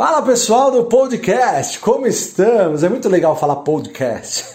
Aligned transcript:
Fala 0.00 0.22
pessoal 0.22 0.70
do 0.70 0.86
podcast, 0.86 1.78
como 1.78 2.06
estamos? 2.06 2.82
É 2.82 2.88
muito 2.88 3.06
legal 3.06 3.38
falar 3.38 3.56
podcast. 3.56 4.46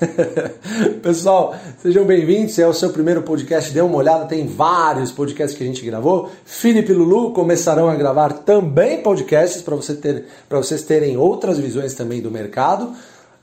pessoal, 1.03 1.55
sejam 1.83 2.03
bem-vindos. 2.03 2.57
É 2.57 2.67
o 2.67 2.73
seu 2.73 2.89
primeiro 2.89 3.21
podcast, 3.21 3.71
dê 3.71 3.79
uma 3.79 3.95
olhada, 3.95 4.25
tem 4.25 4.47
vários 4.47 5.11
podcasts 5.11 5.55
que 5.55 5.63
a 5.63 5.67
gente 5.67 5.85
gravou. 5.85 6.31
Felipe 6.43 6.91
e 6.91 6.95
Lulu 6.95 7.31
começarão 7.31 7.87
a 7.87 7.93
gravar 7.93 8.33
também 8.39 9.03
podcasts 9.03 9.61
para 9.61 9.75
você 9.75 9.93
ter, 9.93 10.25
vocês 10.49 10.81
terem 10.81 11.15
outras 11.15 11.59
visões 11.59 11.93
também 11.93 12.23
do 12.23 12.31
mercado. 12.31 12.93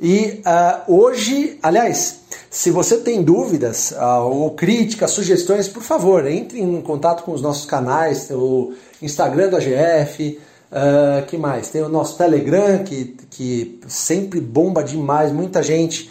E 0.00 0.42
uh, 0.44 0.92
hoje, 0.92 1.56
aliás, 1.62 2.22
se 2.50 2.72
você 2.72 2.96
tem 2.96 3.22
dúvidas 3.22 3.92
uh, 3.92 4.24
ou 4.24 4.50
críticas, 4.50 5.12
sugestões, 5.12 5.68
por 5.68 5.84
favor, 5.84 6.26
entre 6.26 6.60
em 6.60 6.80
contato 6.80 7.22
com 7.22 7.30
os 7.30 7.40
nossos 7.40 7.64
canais, 7.64 8.28
o 8.32 8.72
Instagram 9.00 9.50
do 9.50 9.56
AGF. 9.56 10.40
Uh, 10.72 11.26
que 11.26 11.36
mais? 11.36 11.68
Tem 11.68 11.82
o 11.82 11.88
nosso 11.88 12.16
Telegram, 12.16 12.82
que, 12.82 13.14
que 13.28 13.78
sempre 13.86 14.40
bomba 14.40 14.82
demais, 14.82 15.30
muita 15.30 15.62
gente. 15.62 16.10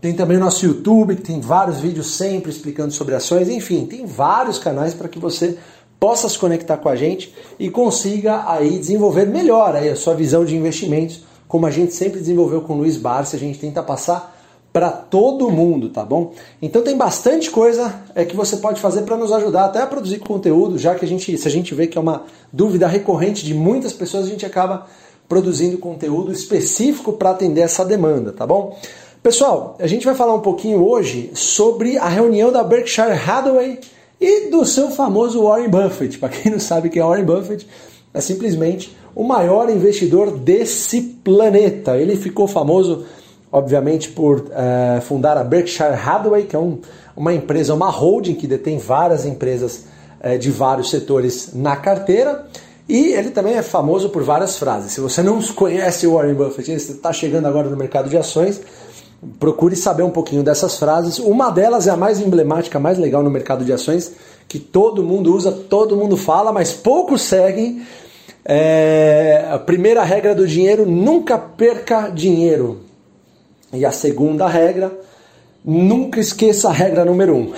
Tem 0.00 0.14
também 0.14 0.38
o 0.38 0.40
nosso 0.40 0.64
YouTube, 0.64 1.16
que 1.16 1.22
tem 1.22 1.40
vários 1.40 1.78
vídeos 1.78 2.16
sempre 2.16 2.50
explicando 2.50 2.90
sobre 2.90 3.14
ações. 3.14 3.50
Enfim, 3.50 3.84
tem 3.84 4.06
vários 4.06 4.58
canais 4.58 4.94
para 4.94 5.08
que 5.08 5.18
você 5.18 5.58
possa 6.00 6.26
se 6.26 6.38
conectar 6.38 6.78
com 6.78 6.88
a 6.88 6.96
gente 6.96 7.34
e 7.58 7.68
consiga 7.68 8.50
aí 8.50 8.78
desenvolver 8.78 9.26
melhor 9.26 9.76
aí 9.76 9.90
a 9.90 9.96
sua 9.96 10.14
visão 10.14 10.42
de 10.42 10.56
investimentos, 10.56 11.24
como 11.46 11.66
a 11.66 11.70
gente 11.70 11.92
sempre 11.92 12.20
desenvolveu 12.20 12.62
com 12.62 12.74
o 12.74 12.78
Luiz 12.78 12.96
Barça, 12.96 13.36
a 13.36 13.38
gente 13.38 13.58
tenta 13.58 13.82
passar 13.82 14.37
para 14.72 14.90
todo 14.90 15.50
mundo, 15.50 15.88
tá 15.88 16.04
bom? 16.04 16.32
Então 16.60 16.82
tem 16.82 16.96
bastante 16.96 17.50
coisa 17.50 17.94
é 18.14 18.24
que 18.24 18.36
você 18.36 18.58
pode 18.58 18.80
fazer 18.80 19.02
para 19.02 19.16
nos 19.16 19.32
ajudar 19.32 19.64
até 19.64 19.80
a 19.80 19.86
produzir 19.86 20.18
conteúdo, 20.18 20.78
já 20.78 20.94
que 20.94 21.04
a 21.04 21.08
gente, 21.08 21.36
se 21.36 21.48
a 21.48 21.50
gente 21.50 21.74
vê 21.74 21.86
que 21.86 21.96
é 21.96 22.00
uma 22.00 22.24
dúvida 22.52 22.86
recorrente 22.86 23.44
de 23.44 23.54
muitas 23.54 23.92
pessoas, 23.92 24.26
a 24.26 24.28
gente 24.28 24.44
acaba 24.44 24.86
produzindo 25.28 25.78
conteúdo 25.78 26.32
específico 26.32 27.12
para 27.12 27.30
atender 27.30 27.62
essa 27.62 27.84
demanda, 27.84 28.32
tá 28.32 28.46
bom? 28.46 28.78
Pessoal, 29.22 29.76
a 29.78 29.86
gente 29.86 30.06
vai 30.06 30.14
falar 30.14 30.34
um 30.34 30.40
pouquinho 30.40 30.82
hoje 30.86 31.30
sobre 31.34 31.98
a 31.98 32.08
reunião 32.08 32.52
da 32.52 32.62
Berkshire 32.62 33.12
Hathaway 33.12 33.80
e 34.20 34.48
do 34.48 34.64
seu 34.64 34.90
famoso 34.90 35.42
Warren 35.42 35.68
Buffett. 35.68 36.18
Para 36.18 36.28
quem 36.28 36.52
não 36.52 36.60
sabe 36.60 36.88
quem 36.88 37.02
é 37.02 37.04
Warren 37.04 37.24
Buffett, 37.24 37.66
é 38.14 38.20
simplesmente 38.20 38.96
o 39.14 39.24
maior 39.24 39.68
investidor 39.68 40.30
desse 40.30 41.00
planeta. 41.00 41.96
Ele 41.96 42.16
ficou 42.16 42.46
famoso 42.46 43.04
obviamente 43.50 44.10
por 44.10 44.40
uh, 44.40 45.00
fundar 45.02 45.36
a 45.36 45.44
Berkshire 45.44 45.94
Hathaway, 45.94 46.44
que 46.44 46.54
é 46.54 46.58
um, 46.58 46.78
uma 47.16 47.32
empresa, 47.32 47.74
uma 47.74 47.90
holding 47.90 48.34
que 48.34 48.46
detém 48.46 48.78
várias 48.78 49.24
empresas 49.24 49.84
uh, 50.22 50.38
de 50.38 50.50
vários 50.50 50.90
setores 50.90 51.50
na 51.54 51.76
carteira. 51.76 52.46
E 52.88 53.12
ele 53.12 53.30
também 53.30 53.54
é 53.54 53.62
famoso 53.62 54.08
por 54.08 54.22
várias 54.22 54.56
frases. 54.56 54.92
Se 54.92 55.00
você 55.00 55.22
não 55.22 55.42
conhece 55.42 56.06
o 56.06 56.14
Warren 56.14 56.34
Buffett, 56.34 56.78
você 56.78 56.92
está 56.92 57.12
chegando 57.12 57.46
agora 57.46 57.68
no 57.68 57.76
mercado 57.76 58.08
de 58.08 58.16
ações, 58.16 58.60
procure 59.38 59.76
saber 59.76 60.02
um 60.02 60.10
pouquinho 60.10 60.42
dessas 60.42 60.78
frases. 60.78 61.18
Uma 61.18 61.50
delas 61.50 61.86
é 61.86 61.90
a 61.90 61.96
mais 61.96 62.18
emblemática, 62.18 62.78
mais 62.78 62.96
legal 62.96 63.22
no 63.22 63.30
mercado 63.30 63.62
de 63.62 63.72
ações, 63.74 64.12
que 64.48 64.58
todo 64.58 65.02
mundo 65.02 65.34
usa, 65.34 65.52
todo 65.52 65.96
mundo 65.96 66.16
fala, 66.16 66.50
mas 66.50 66.72
poucos 66.72 67.20
seguem. 67.22 67.82
É, 68.42 69.46
a 69.50 69.58
primeira 69.58 70.02
regra 70.02 70.34
do 70.34 70.46
dinheiro: 70.46 70.86
nunca 70.86 71.36
perca 71.36 72.08
dinheiro. 72.08 72.87
E 73.72 73.84
a 73.84 73.92
segunda 73.92 74.48
regra, 74.48 74.90
nunca 75.64 76.20
esqueça 76.20 76.68
a 76.68 76.72
regra 76.72 77.04
número 77.04 77.34
um. 77.34 77.52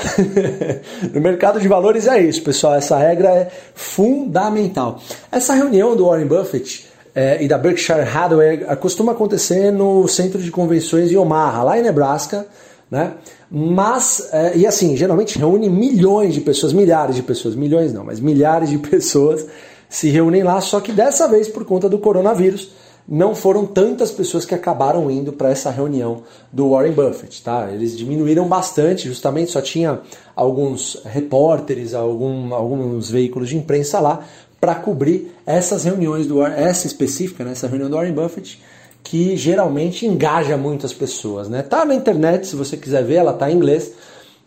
no 1.14 1.20
mercado 1.20 1.61
de 1.61 1.69
valores 1.69 2.06
é 2.06 2.20
isso, 2.20 2.42
pessoal. 2.42 2.75
Essa 2.75 2.97
regra 2.97 3.28
é 3.28 3.50
fundamental. 3.75 5.00
Essa 5.31 5.55
reunião 5.55 5.94
do 5.94 6.06
Warren 6.06 6.27
Buffett 6.27 6.88
é, 7.14 7.42
e 7.42 7.48
da 7.48 7.56
Berkshire 7.56 8.00
Hathaway 8.00 8.58
costuma 8.81 9.12
acontecer 9.12 9.70
no 9.70 10.06
centro 10.08 10.41
de 10.41 10.50
convenções 10.50 11.12
em 11.12 11.16
Omaha, 11.16 11.62
lá 11.62 11.78
em 11.78 11.83
Nebraska. 11.83 12.47
Né? 12.91 13.12
Mas, 13.49 14.28
é, 14.32 14.56
e 14.56 14.66
assim, 14.66 14.97
geralmente 14.97 15.38
reúne 15.38 15.69
milhões 15.69 16.34
de 16.34 16.41
pessoas, 16.41 16.72
milhares 16.72 17.15
de 17.15 17.22
pessoas, 17.22 17.54
milhões 17.54 17.93
não, 17.93 18.04
mas 18.04 18.19
milhares 18.19 18.69
de 18.69 18.78
pessoas 18.82 19.47
se 19.88 20.09
reúnem 20.09 20.43
lá, 20.43 20.60
só 20.60 20.81
que 20.81 20.93
dessa 20.93 21.26
vez 21.26 21.49
por 21.49 21.65
conta 21.65 21.88
do 21.88 21.99
coronavírus 21.99 22.70
não 23.10 23.34
foram 23.34 23.66
tantas 23.66 24.12
pessoas 24.12 24.44
que 24.44 24.54
acabaram 24.54 25.10
indo 25.10 25.32
para 25.32 25.50
essa 25.50 25.69
reunião 25.69 26.22
do 26.53 26.71
Warren 26.71 26.93
Buffett, 26.93 27.43
tá? 27.43 27.69
Eles 27.69 27.98
diminuíram 27.98 28.47
bastante, 28.47 29.09
justamente 29.09 29.50
só 29.50 29.60
tinha 29.60 29.98
alguns 30.37 31.03
repórteres, 31.04 31.93
algum, 31.93 32.54
alguns 32.54 33.10
veículos 33.10 33.49
de 33.49 33.56
imprensa 33.56 33.99
lá 33.99 34.25
para 34.60 34.76
cobrir 34.76 35.34
essas 35.44 35.82
reuniões 35.82 36.28
do 36.28 36.41
essa 36.47 36.87
específica, 36.87 37.43
né, 37.43 37.50
essa 37.50 37.66
reunião 37.66 37.91
do 37.91 37.97
Warren 37.97 38.12
Buffett, 38.12 38.62
que 39.03 39.37
geralmente 39.37 40.06
engaja 40.06 40.56
muitas 40.56 40.93
pessoas, 40.93 41.49
né? 41.49 41.62
Tá 41.62 41.84
na 41.84 41.97
internet, 41.97 42.47
se 42.47 42.54
você 42.54 42.76
quiser 42.76 43.03
ver, 43.03 43.16
ela 43.16 43.32
tá 43.32 43.50
em 43.50 43.56
inglês. 43.56 43.93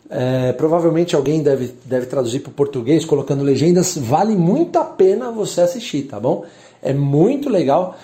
É, 0.08 0.52
provavelmente 0.52 1.14
alguém 1.14 1.42
deve, 1.42 1.74
deve 1.84 2.06
traduzir 2.06 2.40
para 2.40 2.50
o 2.50 2.54
português, 2.54 3.04
colocando 3.04 3.42
legendas. 3.42 3.98
Vale 3.98 4.34
muito 4.34 4.78
a 4.78 4.84
pena 4.84 5.30
você 5.30 5.60
assistir, 5.60 6.04
tá 6.04 6.18
bom? 6.18 6.44
É 6.80 6.94
muito 6.94 7.50
legal. 7.50 7.96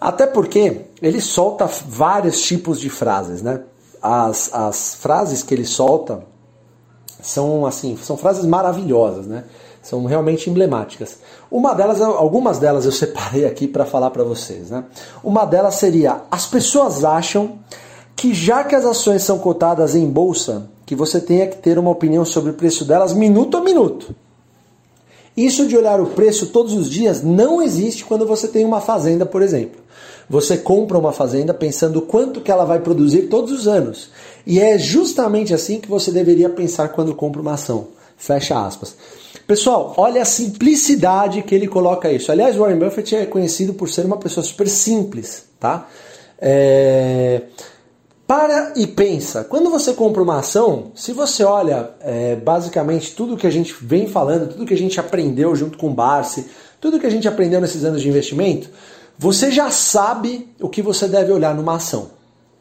Até 0.00 0.26
porque 0.26 0.86
ele 1.02 1.20
solta 1.20 1.66
vários 1.66 2.40
tipos 2.40 2.80
de 2.80 2.88
frases, 2.88 3.42
né? 3.42 3.60
As, 4.00 4.52
as 4.54 4.94
frases 4.94 5.42
que 5.42 5.52
ele 5.52 5.66
solta 5.66 6.24
são 7.22 7.66
assim, 7.66 7.98
são 8.02 8.16
frases 8.16 8.46
maravilhosas, 8.46 9.26
né? 9.26 9.44
São 9.82 10.06
realmente 10.06 10.48
emblemáticas. 10.48 11.18
Uma 11.50 11.74
delas, 11.74 12.00
algumas 12.00 12.58
delas 12.58 12.86
eu 12.86 12.92
separei 12.92 13.44
aqui 13.44 13.68
para 13.68 13.84
falar 13.84 14.10
para 14.10 14.24
vocês, 14.24 14.70
né? 14.70 14.84
Uma 15.22 15.44
delas 15.44 15.74
seria: 15.74 16.22
as 16.30 16.46
pessoas 16.46 17.04
acham 17.04 17.58
que 18.16 18.32
já 18.32 18.64
que 18.64 18.74
as 18.74 18.86
ações 18.86 19.22
são 19.22 19.38
cotadas 19.38 19.94
em 19.94 20.06
bolsa, 20.06 20.70
que 20.86 20.94
você 20.94 21.20
tenha 21.20 21.46
que 21.46 21.58
ter 21.58 21.78
uma 21.78 21.90
opinião 21.90 22.24
sobre 22.24 22.52
o 22.52 22.54
preço 22.54 22.86
delas 22.86 23.12
minuto 23.12 23.58
a 23.58 23.60
minuto. 23.60 24.14
Isso 25.36 25.66
de 25.66 25.76
olhar 25.76 26.00
o 26.00 26.06
preço 26.06 26.48
todos 26.48 26.74
os 26.74 26.90
dias 26.90 27.22
não 27.22 27.62
existe 27.62 28.04
quando 28.04 28.26
você 28.26 28.48
tem 28.48 28.64
uma 28.64 28.80
fazenda, 28.80 29.24
por 29.24 29.42
exemplo. 29.42 29.80
Você 30.30 30.56
compra 30.56 30.96
uma 30.96 31.10
fazenda 31.10 31.52
pensando 31.52 32.00
quanto 32.00 32.40
que 32.40 32.52
ela 32.52 32.64
vai 32.64 32.78
produzir 32.78 33.22
todos 33.22 33.50
os 33.50 33.66
anos. 33.66 34.10
E 34.46 34.60
é 34.60 34.78
justamente 34.78 35.52
assim 35.52 35.80
que 35.80 35.88
você 35.88 36.12
deveria 36.12 36.48
pensar 36.48 36.90
quando 36.90 37.12
compra 37.16 37.42
uma 37.42 37.54
ação. 37.54 37.88
Fecha 38.16 38.64
aspas. 38.64 38.94
Pessoal, 39.44 39.92
olha 39.96 40.22
a 40.22 40.24
simplicidade 40.24 41.42
que 41.42 41.52
ele 41.52 41.66
coloca 41.66 42.12
isso. 42.12 42.30
Aliás, 42.30 42.54
Warren 42.54 42.78
Buffett 42.78 43.16
é 43.16 43.26
conhecido 43.26 43.74
por 43.74 43.88
ser 43.88 44.06
uma 44.06 44.18
pessoa 44.18 44.44
super 44.44 44.68
simples, 44.68 45.46
tá? 45.58 45.88
É... 46.40 47.42
Para 48.24 48.74
e 48.76 48.86
pensa. 48.86 49.42
Quando 49.42 49.68
você 49.68 49.92
compra 49.94 50.22
uma 50.22 50.38
ação, 50.38 50.92
se 50.94 51.12
você 51.12 51.42
olha 51.42 51.90
é, 52.00 52.36
basicamente 52.36 53.16
tudo 53.16 53.36
que 53.36 53.48
a 53.48 53.50
gente 53.50 53.74
vem 53.82 54.06
falando, 54.06 54.52
tudo 54.52 54.64
que 54.64 54.74
a 54.74 54.78
gente 54.78 55.00
aprendeu 55.00 55.56
junto 55.56 55.76
com 55.76 55.88
o 55.88 55.92
Barsi, 55.92 56.46
tudo 56.80 57.00
que 57.00 57.06
a 57.06 57.10
gente 57.10 57.26
aprendeu 57.26 57.60
nesses 57.60 57.82
anos 57.82 58.00
de 58.00 58.08
investimento, 58.08 58.70
você 59.20 59.52
já 59.52 59.70
sabe 59.70 60.48
o 60.58 60.66
que 60.66 60.80
você 60.80 61.06
deve 61.06 61.30
olhar 61.30 61.54
numa 61.54 61.74
ação. 61.74 62.08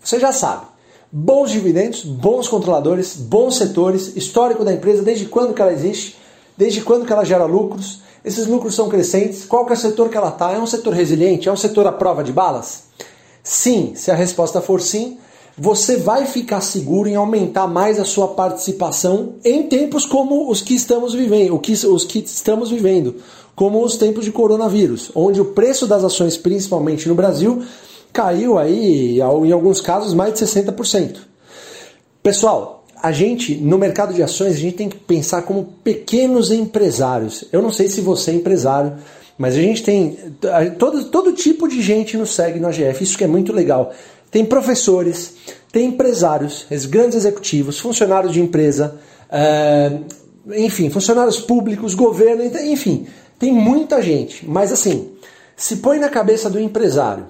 Você 0.04 0.20
já 0.20 0.34
sabe. 0.34 0.66
Bons 1.10 1.52
dividendos, 1.52 2.04
bons 2.04 2.50
controladores, 2.50 3.16
bons 3.16 3.56
setores, 3.56 4.18
histórico 4.18 4.66
da 4.66 4.74
empresa, 4.74 5.02
desde 5.02 5.26
quando 5.26 5.54
que 5.54 5.62
ela 5.62 5.72
existe, 5.72 6.18
desde 6.58 6.82
quando 6.82 7.06
que 7.06 7.14
ela 7.14 7.24
gera 7.24 7.46
lucros, 7.46 8.02
esses 8.26 8.46
lucros 8.46 8.76
são 8.76 8.90
crescentes, 8.90 9.46
qual 9.46 9.66
que 9.66 9.72
é 9.72 9.76
o 9.76 9.80
setor 9.80 10.10
que 10.10 10.18
ela 10.18 10.28
está, 10.28 10.52
é 10.52 10.60
um 10.60 10.68
setor 10.68 10.94
resiliente, 10.94 11.48
é 11.48 11.52
um 11.52 11.56
setor 11.56 11.88
à 11.88 11.94
prova 11.94 12.26
de 12.26 12.34
balas? 12.34 12.84
Sim, 13.42 13.94
se 13.96 14.12
a 14.12 14.16
resposta 14.16 14.60
for 14.60 14.82
sim, 14.82 15.18
você 15.60 15.98
vai 15.98 16.26
ficar 16.26 16.62
seguro 16.62 17.10
em 17.10 17.16
aumentar 17.16 17.68
mais 17.68 18.00
a 18.00 18.06
sua 18.06 18.30
participação 18.30 19.36
em 19.44 19.64
tempos 19.64 20.06
como 20.06 20.50
os 20.50 20.62
que 20.62 20.74
estamos 20.74 21.14
vivendo, 21.14 21.60
os 21.92 22.06
que 22.06 22.20
estamos 22.20 22.72
vivendo, 22.72 23.18
como 23.56 23.84
os 23.84 23.98
tempos 23.98 24.24
de 24.24 24.32
coronavírus, 24.32 25.12
onde 25.14 25.42
o 25.42 25.46
preço 25.46 25.86
das 25.86 26.04
ações, 26.04 26.38
principalmente 26.38 27.10
no 27.10 27.16
Brasil, 27.16 27.62
caiu 28.14 28.58
aí, 28.58 29.20
em 29.20 29.52
alguns 29.52 29.82
casos, 29.82 30.14
mais 30.14 30.34
de 30.34 30.40
60%. 30.40 31.18
Pessoal, 32.24 32.86
a 33.02 33.12
gente, 33.12 33.56
no 33.56 33.78
mercado 33.78 34.14
de 34.14 34.24
ações, 34.24 34.54
a 34.54 34.60
gente 34.60 34.78
tem 34.78 34.90
que 34.90 34.98
pensar 34.98 35.42
como 35.42 35.74
pequenos 35.84 36.52
empresários. 36.52 37.44
Eu 37.52 37.62
não 37.62 37.72
sei 37.72 37.90
se 37.90 38.00
você 38.00 38.32
é 38.32 38.36
empresário, 38.36 38.94
mas 39.38 39.56
a 39.56 39.62
gente 39.62 39.84
tem. 39.84 40.18
Todo, 40.78 41.06
todo 41.06 41.34
tipo 41.34 41.68
de 41.68 41.82
gente 41.82 42.18
nos 42.18 42.34
segue 42.34 42.60
no 42.60 42.68
AGF, 42.68 43.04
isso 43.04 43.18
que 43.18 43.24
é 43.24 43.28
muito 43.28 43.54
legal. 43.54 43.94
Tem 44.32 44.46
professores, 44.46 45.36
tem 45.72 45.88
empresários, 45.88 46.66
grandes 46.86 47.18
executivos, 47.18 47.80
funcionários 47.80 48.34
de 48.34 48.42
empresa, 48.42 49.00
é, 49.30 49.98
enfim, 50.56 50.90
funcionários 50.90 51.40
públicos, 51.40 51.94
governo, 51.94 52.44
enfim. 52.44 53.08
Tem 53.38 53.54
muita 53.54 54.02
gente, 54.02 54.48
mas 54.48 54.72
assim, 54.72 55.12
se 55.56 55.78
põe 55.78 56.00
na 56.00 56.10
cabeça 56.10 56.50
do 56.50 56.60
empresário. 56.60 57.26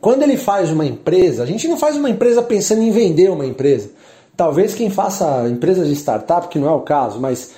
Quando 0.00 0.22
ele 0.22 0.36
faz 0.36 0.70
uma 0.70 0.84
empresa, 0.84 1.42
a 1.42 1.46
gente 1.46 1.68
não 1.68 1.76
faz 1.76 1.96
uma 1.96 2.10
empresa 2.10 2.42
pensando 2.42 2.82
em 2.82 2.90
vender 2.90 3.30
uma 3.30 3.46
empresa. 3.46 3.90
Talvez 4.36 4.74
quem 4.74 4.90
faça 4.90 5.48
empresas 5.48 5.86
de 5.86 5.94
startup, 5.94 6.48
que 6.48 6.58
não 6.58 6.68
é 6.68 6.72
o 6.72 6.80
caso, 6.80 7.20
mas 7.20 7.52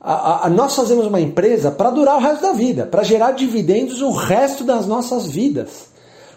a, 0.00 0.46
a, 0.46 0.50
nós 0.50 0.76
fazemos 0.76 1.06
uma 1.06 1.20
empresa 1.20 1.70
para 1.70 1.90
durar 1.90 2.16
o 2.16 2.20
resto 2.20 2.42
da 2.42 2.52
vida, 2.52 2.86
para 2.86 3.02
gerar 3.02 3.32
dividendos 3.32 4.02
o 4.02 4.10
resto 4.10 4.64
das 4.64 4.86
nossas 4.86 5.26
vidas. 5.26 5.88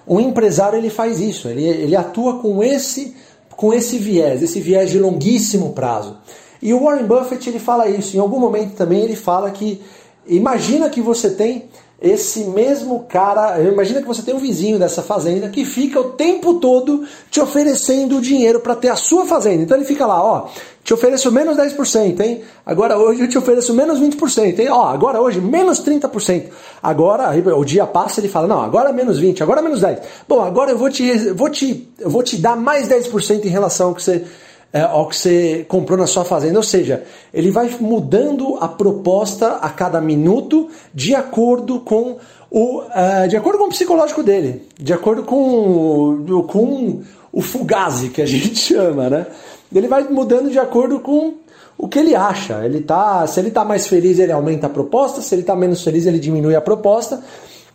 Um 0.07 0.19
empresário 0.19 0.77
ele 0.77 0.89
faz 0.89 1.19
isso, 1.19 1.47
ele, 1.47 1.63
ele 1.63 1.95
atua 1.95 2.39
com 2.39 2.63
esse, 2.63 3.15
com 3.55 3.73
esse 3.73 3.97
viés, 3.97 4.41
esse 4.41 4.59
viés 4.59 4.89
de 4.89 4.99
longuíssimo 4.99 5.73
prazo. 5.73 6.17
E 6.61 6.73
o 6.73 6.83
Warren 6.83 7.05
Buffett 7.05 7.49
ele 7.49 7.59
fala 7.59 7.87
isso. 7.87 8.15
Em 8.15 8.19
algum 8.19 8.39
momento 8.39 8.75
também 8.75 9.01
ele 9.01 9.15
fala 9.15 9.49
que 9.51 9.81
imagina 10.27 10.89
que 10.89 11.01
você 11.01 11.31
tem 11.31 11.69
esse 12.01 12.45
mesmo 12.45 13.05
cara, 13.07 13.61
imagina 13.61 14.01
que 14.01 14.07
você 14.07 14.23
tem 14.23 14.33
um 14.33 14.39
vizinho 14.39 14.79
dessa 14.79 15.03
fazenda 15.03 15.49
que 15.49 15.63
fica 15.63 15.99
o 15.99 16.13
tempo 16.13 16.55
todo 16.55 17.05
te 17.29 17.39
oferecendo 17.39 18.19
dinheiro 18.19 18.59
para 18.59 18.75
ter 18.75 18.89
a 18.89 18.95
sua 18.95 19.25
fazenda. 19.27 19.61
Então 19.61 19.77
ele 19.77 19.85
fica 19.85 20.07
lá, 20.07 20.23
ó, 20.23 20.47
te 20.83 20.95
ofereço 20.95 21.31
menos 21.31 21.55
10%, 21.57 22.19
hein? 22.21 22.41
Agora 22.65 22.97
hoje 22.97 23.21
eu 23.21 23.29
te 23.29 23.37
ofereço 23.37 23.71
menos 23.75 23.99
20%, 23.99 24.59
hein? 24.59 24.69
Ó, 24.69 24.85
agora 24.85 25.21
hoje 25.21 25.39
menos 25.39 25.79
30%. 25.79 26.45
Agora 26.81 27.29
o 27.55 27.63
dia 27.63 27.85
passa 27.85 28.19
ele 28.19 28.27
fala, 28.27 28.47
não, 28.47 28.61
agora 28.61 28.91
menos 28.91 29.19
20, 29.19 29.43
agora 29.43 29.61
menos 29.61 29.81
10. 29.81 29.99
Bom, 30.27 30.41
agora 30.41 30.71
eu 30.71 30.77
vou 30.79 30.89
te 30.89 31.29
vou 31.33 31.49
te 31.51 31.87
eu 31.99 32.09
vou 32.09 32.23
te 32.23 32.37
dar 32.37 32.57
mais 32.57 32.89
10% 32.89 33.45
em 33.45 33.49
relação 33.49 33.89
ao 33.89 33.95
que 33.95 34.01
você 34.01 34.25
é, 34.73 34.81
ao 34.81 35.07
que 35.07 35.15
você 35.15 35.65
comprou 35.67 35.97
na 35.97 36.07
sua 36.07 36.23
fazenda. 36.23 36.57
Ou 36.57 36.63
seja, 36.63 37.03
ele 37.33 37.51
vai 37.51 37.69
mudando 37.79 38.57
a 38.59 38.67
proposta 38.67 39.55
a 39.55 39.69
cada 39.69 39.99
minuto 39.99 40.69
de 40.93 41.13
acordo 41.13 41.79
com 41.81 42.17
o, 42.49 42.81
uh, 42.81 43.27
de 43.29 43.35
acordo 43.37 43.59
com 43.59 43.65
o 43.65 43.69
psicológico 43.69 44.23
dele, 44.23 44.67
de 44.77 44.93
acordo 44.93 45.23
com, 45.23 46.43
com 46.47 47.01
o 47.31 47.41
fugazi 47.41 48.09
que 48.09 48.21
a 48.21 48.25
gente 48.27 48.57
chama, 48.57 49.09
né? 49.09 49.25
Ele 49.73 49.87
vai 49.87 50.03
mudando 50.03 50.49
de 50.49 50.59
acordo 50.59 50.99
com 50.99 51.35
o 51.77 51.87
que 51.87 51.97
ele 51.97 52.13
acha. 52.13 52.65
Ele 52.65 52.81
tá, 52.81 53.25
se 53.25 53.39
ele 53.39 53.47
está 53.47 53.63
mais 53.63 53.87
feliz, 53.87 54.19
ele 54.19 54.31
aumenta 54.31 54.67
a 54.67 54.69
proposta, 54.69 55.21
se 55.21 55.33
ele 55.33 55.41
está 55.41 55.55
menos 55.55 55.83
feliz, 55.83 56.05
ele 56.05 56.19
diminui 56.19 56.55
a 56.55 56.61
proposta. 56.61 57.23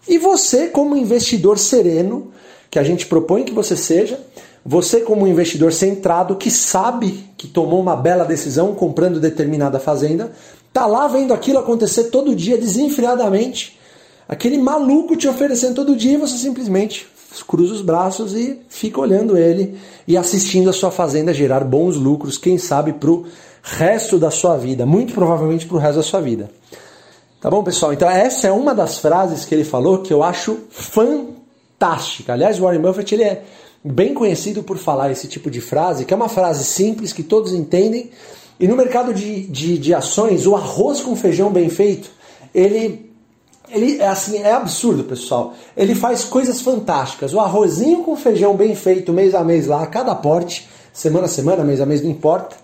E 0.06 0.18
você, 0.18 0.68
como 0.68 0.96
investidor 0.96 1.58
sereno, 1.58 2.30
que 2.70 2.78
a 2.78 2.82
gente 2.82 3.06
propõe 3.06 3.44
que 3.44 3.52
você 3.52 3.76
seja, 3.76 4.20
você, 4.68 5.00
como 5.00 5.28
investidor 5.28 5.72
centrado, 5.72 6.34
que 6.34 6.50
sabe 6.50 7.24
que 7.36 7.46
tomou 7.46 7.80
uma 7.80 7.94
bela 7.94 8.24
decisão 8.24 8.74
comprando 8.74 9.20
determinada 9.20 9.78
fazenda, 9.78 10.32
tá 10.72 10.86
lá 10.86 11.06
vendo 11.06 11.32
aquilo 11.32 11.60
acontecer 11.60 12.04
todo 12.04 12.34
dia 12.34 12.58
desenfreadamente. 12.58 13.78
Aquele 14.28 14.58
maluco 14.58 15.16
te 15.16 15.28
oferecendo 15.28 15.76
todo 15.76 15.94
dia 15.94 16.14
e 16.14 16.16
você 16.16 16.36
simplesmente 16.36 17.06
cruza 17.46 17.74
os 17.74 17.80
braços 17.80 18.34
e 18.34 18.58
fica 18.68 19.00
olhando 19.00 19.38
ele 19.38 19.78
e 20.04 20.16
assistindo 20.16 20.68
a 20.68 20.72
sua 20.72 20.90
fazenda 20.90 21.32
gerar 21.32 21.62
bons 21.62 21.94
lucros, 21.94 22.36
quem 22.36 22.58
sabe 22.58 22.92
para 22.94 23.10
o 23.10 23.24
resto 23.62 24.18
da 24.18 24.32
sua 24.32 24.56
vida, 24.56 24.84
muito 24.84 25.14
provavelmente 25.14 25.64
para 25.64 25.76
o 25.76 25.80
resto 25.80 25.96
da 25.96 26.02
sua 26.02 26.20
vida. 26.20 26.50
Tá 27.40 27.48
bom, 27.48 27.62
pessoal? 27.62 27.92
Então, 27.92 28.10
essa 28.10 28.48
é 28.48 28.52
uma 28.52 28.74
das 28.74 28.98
frases 28.98 29.44
que 29.44 29.54
ele 29.54 29.64
falou 29.64 29.98
que 29.98 30.12
eu 30.12 30.24
acho 30.24 30.58
fantástica. 30.70 32.32
Aliás, 32.32 32.58
Warren 32.58 32.80
Buffett 32.80 33.14
ele 33.14 33.22
é 33.22 33.44
bem 33.86 34.12
conhecido 34.12 34.62
por 34.62 34.78
falar 34.78 35.10
esse 35.10 35.28
tipo 35.28 35.50
de 35.50 35.60
frase, 35.60 36.04
que 36.04 36.12
é 36.12 36.16
uma 36.16 36.28
frase 36.28 36.64
simples 36.64 37.12
que 37.12 37.22
todos 37.22 37.52
entendem. 37.52 38.10
E 38.58 38.66
no 38.66 38.76
mercado 38.76 39.12
de, 39.14 39.42
de, 39.46 39.78
de 39.78 39.94
ações, 39.94 40.46
o 40.46 40.56
arroz 40.56 41.00
com 41.00 41.14
feijão 41.14 41.50
bem 41.50 41.68
feito, 41.68 42.10
ele, 42.54 43.10
ele 43.68 43.98
é 44.00 44.08
assim, 44.08 44.38
é 44.38 44.52
absurdo, 44.52 45.04
pessoal. 45.04 45.54
Ele 45.76 45.94
faz 45.94 46.24
coisas 46.24 46.60
fantásticas. 46.60 47.34
O 47.34 47.40
arrozinho 47.40 48.02
com 48.02 48.16
feijão 48.16 48.56
bem 48.56 48.74
feito, 48.74 49.12
mês 49.12 49.34
a 49.34 49.44
mês 49.44 49.66
lá, 49.66 49.82
a 49.82 49.86
cada 49.86 50.14
porte, 50.14 50.68
semana 50.92 51.26
a 51.26 51.28
semana, 51.28 51.62
mês 51.62 51.80
a 51.80 51.86
mês, 51.86 52.02
não 52.02 52.10
importa. 52.10 52.56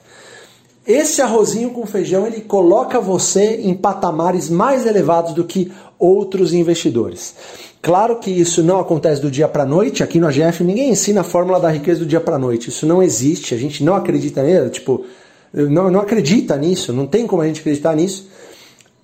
Esse 0.87 1.23
arrozinho 1.23 1.71
com 1.71 1.87
feijão 1.87 2.27
ele 2.27 2.41
coloca 2.41 3.01
você 3.01 3.61
em 3.63 3.73
patamares 3.73 4.51
mais 4.51 4.85
elevados 4.85 5.33
do 5.33 5.45
que 5.45 5.71
outros 5.99 6.53
investidores. 6.53 7.35
Claro 7.81 8.19
que 8.19 8.31
isso 8.31 8.63
não 8.63 8.81
acontece 8.81 9.21
do 9.21 9.31
dia 9.31 9.47
para 9.47 9.65
noite. 9.65 10.03
Aqui 10.03 10.19
no 10.19 10.27
AGF 10.27 10.65
ninguém 10.65 10.91
ensina 10.91 11.21
a 11.21 11.25
fórmula 11.25 11.61
da 11.61 11.71
riqueza 11.71 12.01
do 12.01 12.07
dia 12.07 12.21
para 12.21 12.39
noite. 12.39 12.69
Isso 12.69 12.85
não 12.85 13.03
existe. 13.03 13.55
A 13.55 13.59
gente 13.59 13.85
não 13.85 13.95
acredita 13.95 14.43
nisso. 14.43 14.71
Tipo, 14.71 15.05
não, 15.53 15.91
não 15.91 16.01
acredita 16.01 16.57
nisso. 16.57 16.93
Não 16.93 17.07
tem 17.07 17.27
como 17.27 17.43
a 17.43 17.47
gente 17.47 17.61
acreditar 17.61 17.95
nisso. 17.95 18.29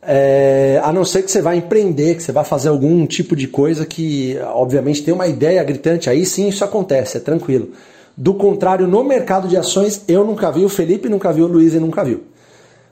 É, 0.02 0.80
a 0.82 0.92
não 0.92 1.04
ser 1.04 1.22
que 1.22 1.30
você 1.30 1.42
vá 1.42 1.54
empreender, 1.54 2.16
que 2.16 2.22
você 2.22 2.32
vá 2.32 2.42
fazer 2.42 2.68
algum 2.68 3.04
tipo 3.06 3.36
de 3.36 3.46
coisa 3.46 3.84
que, 3.84 4.36
obviamente, 4.54 5.02
tem 5.02 5.14
uma 5.14 5.26
ideia 5.26 5.62
gritante. 5.62 6.10
Aí 6.10 6.24
sim 6.24 6.48
isso 6.48 6.64
acontece, 6.64 7.16
é 7.16 7.20
tranquilo. 7.20 7.70
Do 8.20 8.34
contrário, 8.34 8.88
no 8.88 9.04
mercado 9.04 9.46
de 9.46 9.56
ações, 9.56 10.02
eu 10.08 10.24
nunca 10.24 10.50
vi, 10.50 10.64
o 10.64 10.68
Felipe 10.68 11.08
nunca 11.08 11.32
viu, 11.32 11.44
o 11.44 11.48
Luiz 11.48 11.72
nunca 11.74 12.04
viu. 12.04 12.24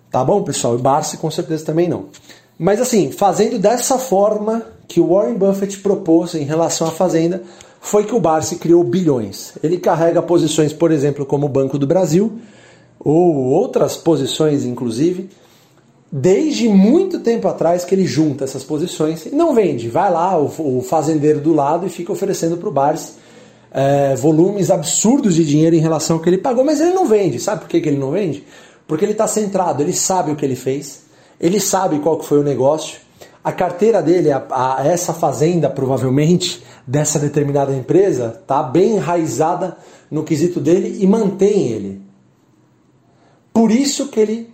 Tá 0.09 0.25
bom, 0.25 0.41
pessoal? 0.45 0.77
O 0.77 0.79
Barsi 0.79 1.17
com 1.17 1.29
certeza 1.33 1.65
também 1.65 1.89
não. 1.89 2.05
Mas 2.57 2.81
assim, 2.81 3.11
fazendo 3.11 3.59
dessa 3.59 3.99
forma 3.99 4.63
que 4.87 5.01
o 5.01 5.09
Warren 5.09 5.35
Buffett 5.35 5.79
propôs 5.79 6.37
em 6.37 6.45
relação 6.45 6.87
à 6.87 6.93
fazenda, 6.93 7.43
foi 7.81 8.05
que 8.05 8.15
o 8.15 8.21
Barsi 8.21 8.55
criou 8.55 8.85
bilhões. 8.85 9.55
Ele 9.65 9.79
carrega 9.79 10.23
posições, 10.23 10.73
por 10.73 10.93
exemplo, 10.93 11.27
como 11.27 11.47
o 11.47 11.49
Banco 11.49 11.77
do 11.77 11.89
Brasil, 11.89 12.39
ou 13.01 13.35
outras 13.35 13.97
posições, 13.97 14.65
inclusive, 14.65 15.29
desde 16.11 16.69
muito 16.69 17.19
tempo 17.19 17.49
atrás 17.49 17.85
que 17.85 17.97
ele 17.97 18.07
junta 18.07 18.45
essas 18.45 18.63
posições 18.63 19.27
e 19.27 19.35
não 19.35 19.53
vende. 19.53 19.89
Vai 19.89 20.09
lá 20.09 20.39
o, 20.39 20.79
o 20.79 20.83
fazendeiro 20.83 21.41
do 21.41 21.53
lado 21.53 21.85
e 21.85 21.91
fica 21.91 22.13
oferecendo 22.13 22.57
para 22.57 22.69
o 22.69 22.73
Barsi 22.73 23.26
é, 23.77 24.17
volumes 24.17 24.71
absurdos 24.71 25.35
de 25.35 25.45
dinheiro 25.45 25.77
em 25.77 25.81
relação 25.81 26.17
ao 26.17 26.23
que 26.23 26.31
ele 26.31 26.39
pagou, 26.39 26.65
mas 26.65 26.81
ele 26.81 26.95
não 26.95 27.07
vende. 27.07 27.39
Sabe 27.39 27.61
por 27.61 27.69
que, 27.69 27.79
que 27.79 27.91
ele 27.91 27.99
não 27.99 28.11
vende? 28.11 28.43
Porque 28.89 29.05
ele 29.05 29.13
está 29.13 29.27
centrado, 29.27 29.83
ele 29.83 29.93
sabe 29.93 30.31
o 30.31 30.37
que 30.37 30.47
ele 30.47 30.57
fez, 30.57 31.05
ele 31.39 31.61
sabe 31.61 31.99
qual 31.99 32.19
que 32.19 32.25
foi 32.25 32.39
o 32.39 32.43
negócio, 32.43 32.99
a 33.45 33.53
carteira 33.53 34.03
dele, 34.03 34.33
a, 34.33 34.43
a, 34.51 34.87
essa 34.87 35.13
fazenda 35.13 35.69
provavelmente 35.69 36.65
dessa 36.87 37.19
determinada 37.19 37.75
empresa, 37.75 38.39
está 38.41 38.63
bem 38.63 38.97
enraizada 38.97 39.77
no 40.11 40.25
quesito 40.25 40.59
dele 40.59 40.97
e 41.03 41.07
mantém 41.07 41.69
ele. 41.69 42.01
Por 43.53 43.71
isso 43.71 44.09
que 44.09 44.19
ele 44.19 44.51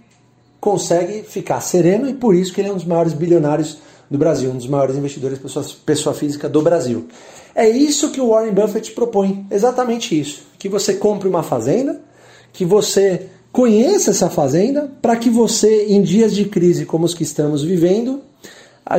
consegue 0.61 1.23
ficar 1.23 1.61
sereno 1.61 2.09
e 2.09 2.15
por 2.15 2.35
isso 2.35 2.53
que 2.53 2.61
ele 2.61 2.71
é 2.71 2.73
um 2.73 2.77
dos 2.77 2.85
maiores 2.85 3.13
bilionários 3.13 3.79
do 4.11 4.19
Brasil, 4.19 4.51
um 4.51 4.57
dos 4.57 4.67
maiores 4.67 4.97
investidores 4.97 5.39
pessoa, 5.39 5.65
pessoa 5.87 6.15
física 6.15 6.49
do 6.49 6.61
Brasil. 6.61 7.07
É 7.55 7.69
isso 7.69 8.11
que 8.11 8.21
o 8.21 8.31
Warren 8.31 8.53
Buffett 8.53 8.93
propõe, 8.93 9.47
exatamente 9.51 10.19
isso. 10.19 10.45
Que 10.59 10.69
você 10.69 10.95
compre 10.95 11.29
uma 11.29 11.43
fazenda, 11.43 12.01
que 12.53 12.65
você 12.65 13.27
conheça 13.53 14.11
essa 14.11 14.31
fazenda, 14.31 14.91
para 15.03 15.17
que 15.17 15.29
você, 15.29 15.87
em 15.89 16.03
dias 16.03 16.35
de 16.35 16.47
crise 16.47 16.87
como 16.87 17.05
os 17.05 17.13
que 17.13 17.23
estamos 17.23 17.63
vivendo, 17.63 18.21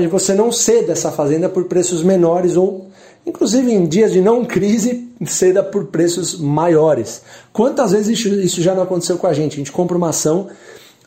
você 0.09 0.33
não 0.33 0.51
ceda 0.51 0.93
essa 0.93 1.11
fazenda 1.11 1.49
por 1.49 1.65
preços 1.65 2.03
menores 2.03 2.55
ou, 2.55 2.87
inclusive 3.25 3.71
em 3.71 3.85
dias 3.85 4.13
de 4.13 4.21
não 4.21 4.45
crise, 4.45 5.09
ceda 5.25 5.63
por 5.63 5.85
preços 5.85 6.39
maiores. 6.39 7.23
Quantas 7.51 7.91
vezes 7.91 8.23
isso 8.25 8.61
já 8.61 8.75
não 8.75 8.83
aconteceu 8.83 9.17
com 9.17 9.25
a 9.25 9.33
gente? 9.33 9.53
A 9.53 9.57
gente 9.57 9.71
compra 9.71 9.97
uma 9.97 10.09
ação, 10.09 10.47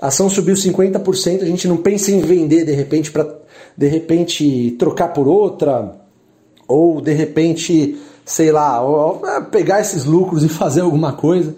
a 0.00 0.08
ação 0.08 0.28
subiu 0.28 0.56
50%, 0.56 1.42
a 1.42 1.46
gente 1.46 1.68
não 1.68 1.76
pensa 1.76 2.10
em 2.10 2.20
vender 2.20 2.64
de 2.64 2.72
repente 2.72 3.12
para 3.12 3.46
de 3.76 3.88
repente 3.88 4.74
trocar 4.78 5.08
por 5.08 5.28
outra 5.28 5.94
ou 6.66 7.00
de 7.00 7.12
repente, 7.12 7.98
sei 8.24 8.50
lá, 8.50 8.80
pegar 9.50 9.80
esses 9.80 10.04
lucros 10.04 10.44
e 10.44 10.48
fazer 10.50 10.80
alguma 10.80 11.12
coisa. 11.12 11.54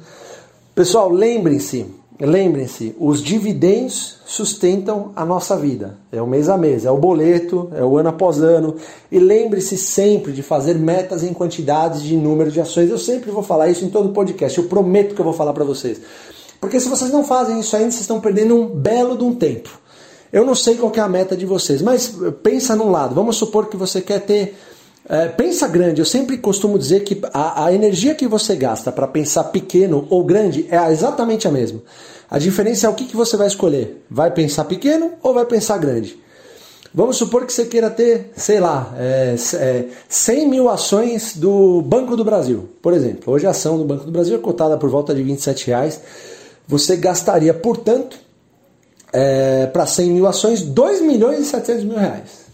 Pessoal, 0.74 1.10
lembrem-se, 1.10 1.86
lembrem-se, 2.20 2.94
os 2.98 3.22
dividendos 3.22 4.18
sustentam 4.26 5.10
a 5.16 5.24
nossa 5.24 5.56
vida. 5.56 5.96
É 6.12 6.22
o 6.22 6.26
mês 6.26 6.48
a 6.48 6.56
mês, 6.56 6.84
é 6.84 6.90
o 6.90 6.98
boleto, 6.98 7.68
é 7.74 7.82
o 7.82 7.96
ano 7.96 8.10
após 8.10 8.40
ano. 8.40 8.76
E 9.10 9.18
lembre-se 9.18 9.76
sempre 9.76 10.32
de 10.32 10.42
fazer 10.42 10.74
metas 10.74 11.24
em 11.24 11.32
quantidades 11.32 12.02
de 12.02 12.16
número 12.16 12.50
de 12.50 12.60
ações. 12.60 12.90
Eu 12.90 12.98
sempre 12.98 13.30
vou 13.30 13.42
falar 13.42 13.68
isso 13.68 13.84
em 13.84 13.90
todo 13.90 14.10
podcast. 14.10 14.58
Eu 14.58 14.64
prometo 14.64 15.14
que 15.14 15.20
eu 15.20 15.24
vou 15.24 15.34
falar 15.34 15.52
para 15.52 15.64
vocês. 15.64 16.00
Porque 16.60 16.78
se 16.80 16.88
vocês 16.88 17.10
não 17.10 17.24
fazem 17.24 17.60
isso 17.60 17.74
ainda, 17.76 17.90
vocês 17.90 18.02
estão 18.02 18.20
perdendo 18.20 18.54
um 18.56 18.66
belo 18.66 19.16
de 19.16 19.24
um 19.24 19.34
tempo. 19.34 19.70
Eu 20.32 20.44
não 20.44 20.54
sei 20.54 20.76
qual 20.76 20.92
é 20.94 21.00
a 21.00 21.08
meta 21.08 21.36
de 21.36 21.46
vocês, 21.46 21.80
mas 21.80 22.14
pensa 22.42 22.76
num 22.76 22.90
lado. 22.90 23.14
Vamos 23.14 23.36
supor 23.36 23.66
que 23.66 23.76
você 23.76 24.00
quer 24.00 24.20
ter 24.20 24.56
é, 25.08 25.28
pensa 25.28 25.68
grande, 25.68 26.00
eu 26.00 26.04
sempre 26.04 26.38
costumo 26.38 26.78
dizer 26.78 27.00
que 27.00 27.20
a, 27.32 27.66
a 27.66 27.72
energia 27.72 28.14
que 28.14 28.26
você 28.26 28.56
gasta 28.56 28.90
para 28.90 29.06
pensar 29.06 29.44
pequeno 29.44 30.06
ou 30.10 30.24
grande 30.24 30.66
é 30.70 30.90
exatamente 30.90 31.46
a 31.46 31.50
mesma. 31.50 31.80
A 32.30 32.38
diferença 32.38 32.86
é 32.86 32.90
o 32.90 32.94
que, 32.94 33.06
que 33.06 33.16
você 33.16 33.36
vai 33.36 33.46
escolher. 33.46 34.04
Vai 34.10 34.30
pensar 34.30 34.64
pequeno 34.64 35.12
ou 35.22 35.32
vai 35.32 35.46
pensar 35.46 35.78
grande? 35.78 36.18
Vamos 36.92 37.16
supor 37.16 37.46
que 37.46 37.52
você 37.52 37.66
queira 37.66 37.90
ter, 37.90 38.32
sei 38.36 38.60
lá, 38.60 38.94
é, 38.98 39.34
é, 39.54 39.84
100 40.08 40.48
mil 40.48 40.68
ações 40.68 41.36
do 41.36 41.82
Banco 41.82 42.16
do 42.16 42.24
Brasil, 42.24 42.68
por 42.82 42.92
exemplo. 42.92 43.32
Hoje 43.32 43.46
a 43.46 43.50
ação 43.50 43.78
do 43.78 43.84
Banco 43.84 44.04
do 44.04 44.10
Brasil 44.10 44.36
é 44.36 44.40
cotada 44.40 44.76
por 44.76 44.88
volta 44.88 45.14
de 45.14 45.22
27 45.22 45.66
reais. 45.66 46.00
Você 46.66 46.96
gastaria, 46.96 47.52
portanto, 47.54 48.18
é, 49.12 49.66
para 49.66 49.86
100 49.86 50.10
mil 50.10 50.26
ações, 50.26 50.62
2 50.62 51.02
milhões 51.02 51.40
e 51.40 51.44
700 51.44 51.84
mil 51.84 51.96
reais. 51.96 52.47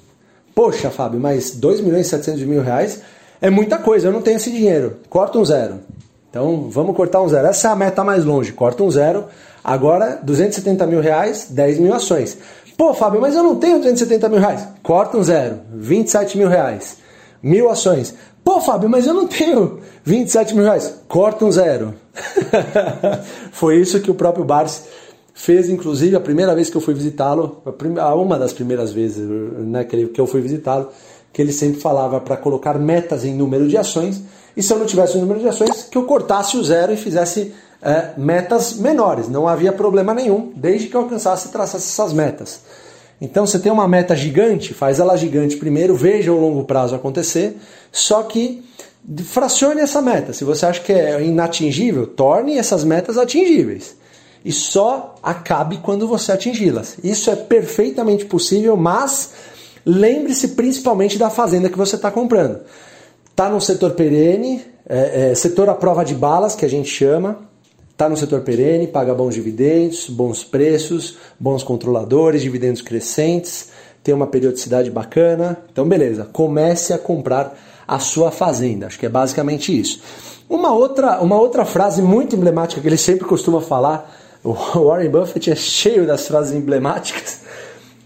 Poxa, 0.54 0.90
Fábio, 0.90 1.18
mas 1.18 1.52
2 1.52 1.80
milhões 1.80 2.06
e 2.06 2.10
700 2.10 2.42
mil 2.42 2.62
reais 2.62 3.00
é 3.40 3.50
muita 3.50 3.76
coisa, 3.78 4.08
eu 4.08 4.12
não 4.12 4.22
tenho 4.22 4.36
esse 4.36 4.50
dinheiro. 4.50 4.98
Corta 5.10 5.38
um 5.38 5.44
zero. 5.44 5.80
Então 6.30 6.68
vamos 6.70 6.96
cortar 6.96 7.20
um 7.22 7.28
zero. 7.28 7.46
Essa 7.46 7.68
é 7.68 7.70
a 7.72 7.76
meta 7.76 8.02
mais 8.02 8.24
longe. 8.24 8.52
Corta 8.52 8.82
um 8.82 8.90
zero. 8.90 9.26
Agora, 9.62 10.18
270 10.22 10.86
mil 10.86 11.00
reais, 11.00 11.48
10 11.50 11.78
mil 11.78 11.94
ações. 11.94 12.38
Pô, 12.76 12.92
Fábio, 12.92 13.20
mas 13.20 13.34
eu 13.34 13.42
não 13.42 13.56
tenho 13.56 13.78
270 13.78 14.28
mil 14.28 14.38
reais. 14.38 14.66
Corta 14.82 15.16
um 15.16 15.22
zero. 15.22 15.60
27 15.72 16.38
mil 16.38 16.48
reais. 16.48 16.96
Mil 17.42 17.70
ações. 17.70 18.14
Pô, 18.42 18.60
Fábio, 18.60 18.88
mas 18.88 19.06
eu 19.06 19.14
não 19.14 19.26
tenho 19.26 19.80
27 20.04 20.54
mil 20.54 20.64
reais. 20.64 20.94
Corta 21.08 21.44
um 21.44 21.52
zero. 21.52 21.94
Foi 23.52 23.76
isso 23.76 24.00
que 24.00 24.10
o 24.10 24.14
próprio 24.14 24.44
Barsi 24.44 24.82
fez, 25.34 25.68
inclusive, 25.68 26.14
a 26.14 26.20
primeira 26.20 26.54
vez 26.54 26.70
que 26.70 26.76
eu 26.76 26.80
fui 26.80 26.94
visitá-lo, 26.94 27.60
uma 28.16 28.38
das 28.38 28.52
primeiras 28.52 28.92
vezes 28.92 29.28
né, 29.28 29.82
que, 29.84 30.20
eu 30.20 30.26
fui 30.26 30.40
visitá-lo, 30.40 30.88
que 31.32 31.42
ele 31.42 31.52
sempre 31.52 31.80
falava 31.80 32.20
para 32.20 32.36
colocar 32.36 32.78
metas 32.78 33.24
em 33.24 33.34
número 33.34 33.68
de 33.68 33.76
ações, 33.76 34.22
e 34.56 34.62
se 34.62 34.72
eu 34.72 34.78
não 34.78 34.86
tivesse 34.86 35.16
o 35.18 35.20
número 35.20 35.40
de 35.40 35.48
ações, 35.48 35.88
que 35.90 35.98
eu 35.98 36.04
cortasse 36.04 36.56
o 36.56 36.62
zero 36.62 36.92
e 36.92 36.96
fizesse 36.96 37.52
é, 37.82 38.12
metas 38.16 38.74
menores. 38.74 39.28
Não 39.28 39.48
havia 39.48 39.72
problema 39.72 40.14
nenhum, 40.14 40.52
desde 40.54 40.86
que 40.86 40.94
eu 40.94 41.00
alcançasse 41.00 41.48
e 41.48 41.50
traçasse 41.50 41.88
essas 41.88 42.12
metas. 42.12 42.60
Então, 43.20 43.44
você 43.44 43.58
tem 43.58 43.72
uma 43.72 43.88
meta 43.88 44.14
gigante, 44.14 44.72
faz 44.72 45.00
ela 45.00 45.16
gigante 45.16 45.56
primeiro, 45.56 45.96
veja 45.96 46.32
o 46.32 46.40
longo 46.40 46.62
prazo 46.64 46.94
acontecer, 46.94 47.56
só 47.90 48.22
que 48.22 48.64
fracione 49.24 49.80
essa 49.80 50.00
meta. 50.00 50.32
Se 50.32 50.44
você 50.44 50.66
acha 50.66 50.80
que 50.80 50.92
é 50.92 51.20
inatingível, 51.24 52.06
torne 52.06 52.56
essas 52.56 52.84
metas 52.84 53.18
atingíveis. 53.18 53.96
E 54.44 54.52
só 54.52 55.14
acabe 55.22 55.78
quando 55.78 56.06
você 56.06 56.32
atingi-las. 56.32 56.96
Isso 57.02 57.30
é 57.30 57.36
perfeitamente 57.36 58.26
possível, 58.26 58.76
mas 58.76 59.32
lembre-se 59.86 60.48
principalmente 60.48 61.18
da 61.18 61.30
fazenda 61.30 61.70
que 61.70 61.78
você 61.78 61.96
está 61.96 62.10
comprando. 62.10 62.60
Está 63.30 63.48
no 63.48 63.60
setor 63.60 63.92
perene, 63.92 64.62
é, 64.86 65.30
é, 65.30 65.34
setor 65.34 65.68
à 65.68 65.74
prova 65.74 66.04
de 66.04 66.14
balas, 66.14 66.54
que 66.54 66.64
a 66.64 66.68
gente 66.68 66.88
chama. 66.88 67.38
Está 67.90 68.08
no 68.08 68.16
setor 68.16 68.40
perene, 68.40 68.86
paga 68.86 69.14
bons 69.14 69.34
dividendos, 69.34 70.08
bons 70.08 70.44
preços, 70.44 71.16
bons 71.38 71.62
controladores, 71.62 72.42
dividendos 72.42 72.82
crescentes, 72.82 73.70
tem 74.02 74.12
uma 74.12 74.26
periodicidade 74.26 74.90
bacana. 74.90 75.56
Então, 75.72 75.88
beleza, 75.88 76.28
comece 76.32 76.92
a 76.92 76.98
comprar 76.98 77.56
a 77.86 77.98
sua 77.98 78.30
fazenda. 78.30 78.86
Acho 78.86 78.98
que 78.98 79.06
é 79.06 79.08
basicamente 79.08 79.78
isso. 79.78 80.00
Uma 80.48 80.72
outra, 80.72 81.20
uma 81.20 81.38
outra 81.38 81.64
frase 81.64 82.02
muito 82.02 82.36
emblemática 82.36 82.80
que 82.80 82.86
ele 82.86 82.98
sempre 82.98 83.24
costuma 83.24 83.60
falar, 83.60 84.12
o 84.44 84.52
Warren 84.52 85.08
Buffett 85.08 85.50
é 85.50 85.56
cheio 85.56 86.06
das 86.06 86.28
frases 86.28 86.54
emblemáticas, 86.54 87.40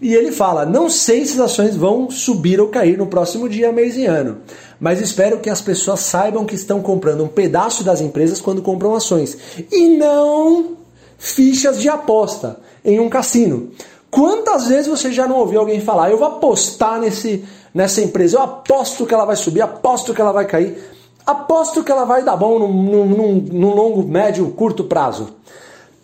e 0.01 0.15
ele 0.15 0.31
fala: 0.31 0.65
Não 0.65 0.89
sei 0.89 1.25
se 1.25 1.33
as 1.33 1.51
ações 1.51 1.75
vão 1.75 2.09
subir 2.09 2.59
ou 2.61 2.69
cair 2.69 2.97
no 2.97 3.07
próximo 3.07 3.49
dia, 3.49 3.71
mês 3.71 3.97
e 3.97 4.05
ano, 4.05 4.37
mas 4.79 5.01
espero 5.01 5.39
que 5.39 5.49
as 5.49 5.61
pessoas 5.61 5.99
saibam 5.99 6.45
que 6.45 6.55
estão 6.55 6.81
comprando 6.81 7.23
um 7.23 7.27
pedaço 7.27 7.83
das 7.83 7.99
empresas 7.99 8.39
quando 8.39 8.61
compram 8.61 8.95
ações 8.95 9.37
e 9.69 9.97
não 9.97 10.77
fichas 11.17 11.81
de 11.81 11.89
aposta 11.89 12.57
em 12.83 12.99
um 12.99 13.09
cassino. 13.09 13.71
Quantas 14.09 14.67
vezes 14.67 14.87
você 14.87 15.11
já 15.11 15.27
não 15.27 15.37
ouviu 15.37 15.59
alguém 15.59 15.81
falar, 15.81 16.09
eu 16.09 16.17
vou 16.17 16.27
apostar 16.27 16.99
nesse, 16.99 17.43
nessa 17.73 18.01
empresa, 18.01 18.37
eu 18.37 18.41
aposto 18.41 19.05
que 19.05 19.13
ela 19.13 19.25
vai 19.25 19.35
subir, 19.35 19.61
aposto 19.61 20.13
que 20.13 20.21
ela 20.21 20.31
vai 20.31 20.45
cair, 20.45 20.77
aposto 21.25 21.83
que 21.83 21.91
ela 21.91 22.05
vai 22.05 22.23
dar 22.23 22.37
bom 22.37 22.57
num, 22.57 23.05
num, 23.05 23.33
num 23.51 23.75
longo, 23.75 24.01
médio, 24.07 24.49
curto 24.51 24.85
prazo. 24.85 25.27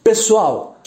Pessoal, 0.05 0.77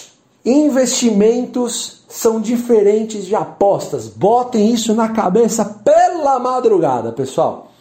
investimentos 0.44 2.04
são 2.08 2.40
diferentes 2.40 3.26
de 3.26 3.34
apostas. 3.34 4.06
Botem 4.06 4.72
isso 4.72 4.94
na 4.94 5.08
cabeça 5.08 5.64
pela 5.64 6.38
madrugada, 6.38 7.10
pessoal. 7.10 7.72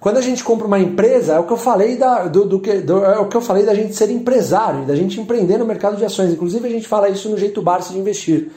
Quando 0.00 0.16
a 0.16 0.22
gente 0.22 0.42
compra 0.42 0.66
uma 0.66 0.78
empresa, 0.78 1.34
é 1.34 1.38
o 1.38 1.44
que 1.44 1.52
eu 1.52 1.58
falei 1.58 1.96
da, 1.96 2.26
do, 2.26 2.46
do, 2.46 2.56
do, 2.56 3.04
é 3.04 3.18
o 3.18 3.28
que 3.28 3.36
eu 3.36 3.42
falei 3.42 3.66
da 3.66 3.74
gente 3.74 3.94
ser 3.94 4.10
empresário, 4.10 4.86
da 4.86 4.96
gente 4.96 5.20
empreender 5.20 5.58
no 5.58 5.66
mercado 5.66 5.98
de 5.98 6.06
ações. 6.06 6.32
Inclusive 6.32 6.66
a 6.66 6.70
gente 6.70 6.88
fala 6.88 7.10
isso 7.10 7.28
no 7.28 7.36
jeito 7.36 7.60
Barça 7.60 7.92
de 7.92 7.98
investir 7.98 8.50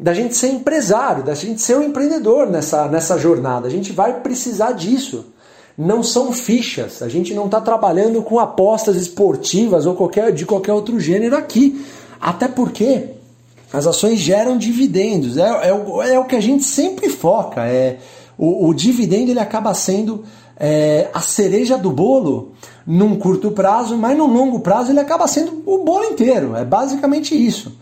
da 0.00 0.14
gente 0.14 0.34
ser 0.34 0.48
empresário, 0.48 1.22
da 1.22 1.34
gente 1.34 1.60
ser 1.60 1.76
um 1.76 1.82
empreendedor 1.82 2.46
nessa, 2.48 2.88
nessa 2.88 3.18
jornada. 3.18 3.66
A 3.66 3.70
gente 3.70 3.92
vai 3.92 4.20
precisar 4.20 4.72
disso. 4.72 5.26
Não 5.80 6.02
são 6.02 6.30
fichas. 6.30 7.00
A 7.00 7.08
gente 7.08 7.32
não 7.32 7.46
está 7.46 7.58
trabalhando 7.58 8.22
com 8.22 8.38
apostas 8.38 8.96
esportivas 8.96 9.86
ou 9.86 9.94
qualquer, 9.94 10.30
de 10.30 10.44
qualquer 10.44 10.74
outro 10.74 11.00
gênero 11.00 11.34
aqui. 11.34 11.82
Até 12.20 12.46
porque 12.46 13.04
as 13.72 13.86
ações 13.86 14.18
geram 14.18 14.58
dividendos. 14.58 15.38
É, 15.38 15.68
é, 15.68 15.72
o, 15.72 16.02
é 16.02 16.18
o 16.18 16.26
que 16.26 16.36
a 16.36 16.40
gente 16.40 16.64
sempre 16.64 17.08
foca. 17.08 17.64
É, 17.66 17.96
o, 18.36 18.68
o 18.68 18.74
dividendo 18.74 19.30
ele 19.30 19.40
acaba 19.40 19.72
sendo 19.72 20.22
é, 20.54 21.08
a 21.14 21.20
cereja 21.20 21.78
do 21.78 21.90
bolo 21.90 22.52
num 22.86 23.16
curto 23.16 23.50
prazo, 23.50 23.96
mas 23.96 24.14
num 24.18 24.30
longo 24.30 24.60
prazo 24.60 24.92
ele 24.92 25.00
acaba 25.00 25.26
sendo 25.26 25.62
o 25.64 25.78
bolo 25.78 26.04
inteiro. 26.04 26.54
É 26.56 26.64
basicamente 26.64 27.34
isso. 27.34 27.72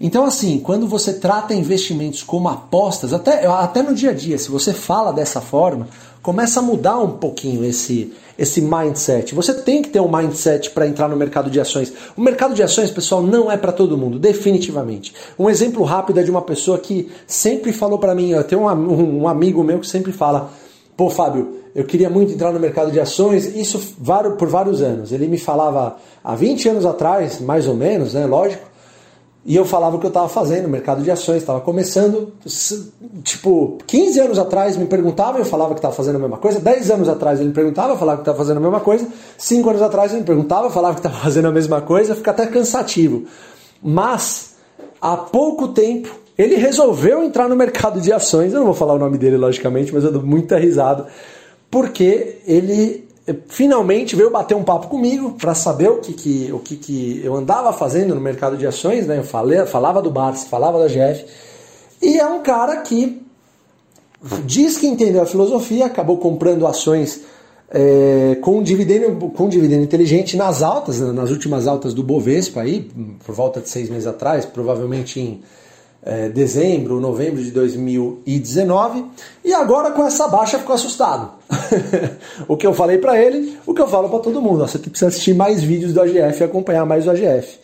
Então, 0.00 0.24
assim, 0.24 0.60
quando 0.60 0.86
você 0.86 1.14
trata 1.14 1.52
investimentos 1.52 2.22
como 2.22 2.48
apostas, 2.48 3.12
até, 3.12 3.44
até 3.46 3.82
no 3.82 3.92
dia 3.92 4.10
a 4.10 4.14
dia, 4.14 4.38
se 4.38 4.50
você 4.50 4.72
fala 4.72 5.12
dessa 5.12 5.42
forma, 5.42 5.88
começa 6.22 6.60
a 6.60 6.62
mudar 6.62 6.98
um 6.98 7.12
pouquinho 7.12 7.64
esse, 7.64 8.12
esse 8.38 8.60
mindset. 8.60 9.34
Você 9.34 9.54
tem 9.54 9.82
que 9.82 9.88
ter 9.88 10.00
um 10.00 10.10
mindset 10.10 10.70
para 10.70 10.86
entrar 10.86 11.08
no 11.08 11.16
mercado 11.16 11.50
de 11.50 11.60
ações. 11.60 11.92
O 12.16 12.20
mercado 12.20 12.54
de 12.54 12.62
ações, 12.62 12.90
pessoal, 12.90 13.22
não 13.22 13.50
é 13.50 13.56
para 13.56 13.72
todo 13.72 13.96
mundo, 13.96 14.18
definitivamente. 14.18 15.14
Um 15.38 15.48
exemplo 15.48 15.82
rápido 15.84 16.20
é 16.20 16.22
de 16.22 16.30
uma 16.30 16.42
pessoa 16.42 16.78
que 16.78 17.10
sempre 17.26 17.72
falou 17.72 17.98
para 17.98 18.14
mim, 18.14 18.30
eu 18.30 18.44
tenho 18.44 18.62
um, 18.62 19.22
um 19.22 19.28
amigo 19.28 19.62
meu 19.64 19.80
que 19.80 19.86
sempre 19.86 20.12
fala, 20.12 20.50
pô, 20.96 21.08
Fábio, 21.08 21.60
eu 21.74 21.84
queria 21.84 22.10
muito 22.10 22.32
entrar 22.32 22.52
no 22.52 22.58
mercado 22.58 22.90
de 22.90 22.98
ações, 22.98 23.46
isso 23.56 23.78
por 24.38 24.48
vários 24.48 24.82
anos. 24.82 25.12
Ele 25.12 25.28
me 25.28 25.38
falava 25.38 25.96
há 26.22 26.34
20 26.34 26.68
anos 26.68 26.86
atrás, 26.86 27.40
mais 27.40 27.66
ou 27.66 27.74
menos, 27.74 28.14
né, 28.14 28.26
lógico, 28.26 28.69
e 29.44 29.56
eu 29.56 29.64
falava 29.64 29.96
o 29.96 29.98
que 29.98 30.04
eu 30.04 30.10
estava 30.10 30.28
fazendo, 30.28 30.68
mercado 30.68 31.02
de 31.02 31.10
ações, 31.10 31.38
estava 31.38 31.60
começando. 31.60 32.32
Tipo, 33.24 33.78
15 33.86 34.20
anos 34.20 34.38
atrás 34.38 34.76
me 34.76 34.84
perguntava 34.84 35.38
eu 35.38 35.46
falava 35.46 35.72
que 35.72 35.78
estava 35.78 35.94
fazendo 35.94 36.16
a 36.16 36.18
mesma 36.18 36.36
coisa. 36.36 36.60
10 36.60 36.90
anos 36.90 37.08
atrás 37.08 37.40
ele 37.40 37.48
me 37.48 37.54
perguntava, 37.54 37.94
eu 37.94 37.96
falava 37.96 38.18
que 38.18 38.22
estava 38.22 38.36
fazendo 38.36 38.58
a 38.58 38.60
mesma 38.60 38.80
coisa. 38.80 39.08
5 39.38 39.70
anos 39.70 39.82
atrás 39.82 40.12
ele 40.12 40.20
me 40.20 40.26
perguntava, 40.26 40.66
eu 40.66 40.70
falava 40.70 40.94
que 40.94 41.00
estava 41.00 41.16
fazendo 41.24 41.48
a 41.48 41.52
mesma 41.52 41.80
coisa. 41.80 42.14
Fica 42.14 42.32
até 42.32 42.46
cansativo. 42.46 43.24
Mas, 43.82 44.56
há 45.00 45.16
pouco 45.16 45.68
tempo, 45.68 46.14
ele 46.36 46.56
resolveu 46.56 47.24
entrar 47.24 47.48
no 47.48 47.56
mercado 47.56 47.98
de 47.98 48.12
ações. 48.12 48.52
Eu 48.52 48.58
não 48.58 48.66
vou 48.66 48.74
falar 48.74 48.92
o 48.92 48.98
nome 48.98 49.16
dele, 49.16 49.38
logicamente, 49.38 49.92
mas 49.92 50.04
eu 50.04 50.12
dou 50.12 50.22
muita 50.22 50.58
risada. 50.58 51.06
Porque 51.70 52.40
ele 52.46 53.08
finalmente 53.48 54.16
veio 54.16 54.30
bater 54.30 54.56
um 54.56 54.64
papo 54.64 54.88
comigo 54.88 55.32
para 55.32 55.54
saber 55.54 55.88
o 55.90 55.98
que, 55.98 56.12
que, 56.12 56.52
o 56.52 56.58
que, 56.58 56.76
que 56.76 57.20
eu 57.24 57.34
andava 57.34 57.72
fazendo 57.72 58.14
no 58.14 58.20
mercado 58.20 58.56
de 58.56 58.66
ações, 58.66 59.06
né? 59.06 59.18
Eu 59.18 59.24
falei, 59.24 59.64
falava 59.66 60.00
do 60.00 60.10
Barça, 60.10 60.46
falava 60.46 60.78
da 60.78 60.88
GF, 60.88 61.24
e 62.02 62.18
é 62.18 62.26
um 62.26 62.42
cara 62.42 62.78
que 62.78 63.22
diz 64.44 64.78
que 64.78 64.86
entendeu 64.86 65.22
a 65.22 65.26
filosofia, 65.26 65.86
acabou 65.86 66.18
comprando 66.18 66.66
ações 66.66 67.22
é, 67.70 68.36
com, 68.40 68.62
dividendo, 68.62 69.28
com 69.30 69.48
dividendo 69.48 69.84
inteligente 69.84 70.36
nas 70.36 70.62
altas, 70.62 71.00
nas 71.00 71.30
últimas 71.30 71.66
altas 71.66 71.94
do 71.94 72.02
Bovespa, 72.02 72.62
aí, 72.62 72.90
por 73.24 73.34
volta 73.34 73.60
de 73.60 73.68
seis 73.68 73.88
meses 73.88 74.06
atrás, 74.06 74.44
provavelmente 74.44 75.20
em 75.20 75.42
é, 76.02 76.28
dezembro, 76.28 77.00
novembro 77.00 77.42
de 77.42 77.50
2019, 77.50 79.04
e 79.44 79.52
agora 79.52 79.90
com 79.90 80.04
essa 80.06 80.28
baixa 80.28 80.58
ficou 80.58 80.74
assustado. 80.74 81.32
o 82.48 82.56
que 82.56 82.66
eu 82.66 82.72
falei 82.72 82.98
para 82.98 83.20
ele, 83.20 83.58
o 83.66 83.74
que 83.74 83.82
eu 83.82 83.88
falo 83.88 84.08
para 84.08 84.18
todo 84.20 84.40
mundo, 84.40 84.66
você 84.66 84.78
precisa 84.78 85.08
assistir 85.08 85.34
mais 85.34 85.62
vídeos 85.62 85.92
do 85.92 86.00
AGF 86.00 86.40
e 86.40 86.44
acompanhar 86.44 86.86
mais 86.86 87.06
o 87.06 87.10
AGF. 87.10 87.58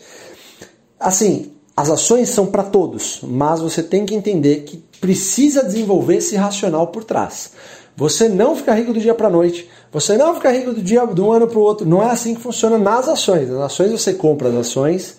Assim, 0.99 1.53
as 1.77 1.91
ações 1.91 2.29
são 2.29 2.47
para 2.47 2.63
todos, 2.63 3.21
mas 3.23 3.61
você 3.61 3.83
tem 3.83 4.07
que 4.07 4.15
entender 4.15 4.63
que 4.63 4.83
precisa 5.01 5.63
desenvolver 5.63 6.17
esse 6.17 6.37
racional 6.37 6.89
por 6.89 7.05
trás. 7.05 7.53
Você 7.97 8.29
não 8.29 8.55
fica 8.55 8.75
rico 8.75 8.93
do 8.93 9.01
dia 9.01 9.15
para 9.15 9.31
noite, 9.31 9.69
você 9.91 10.19
não 10.19 10.35
fica 10.35 10.51
rico 10.51 10.73
do 10.73 10.83
dia 10.83 11.05
um 11.05 11.33
ano 11.33 11.47
para 11.47 11.59
o 11.59 11.63
outro. 11.63 11.87
Não 11.87 12.03
é 12.03 12.11
assim 12.11 12.35
que 12.35 12.41
funciona 12.41 12.77
nas 12.77 13.09
ações. 13.09 13.49
Nas 13.49 13.61
ações 13.61 13.91
você 13.91 14.13
compra 14.13 14.49
as 14.49 14.55
ações, 14.55 15.17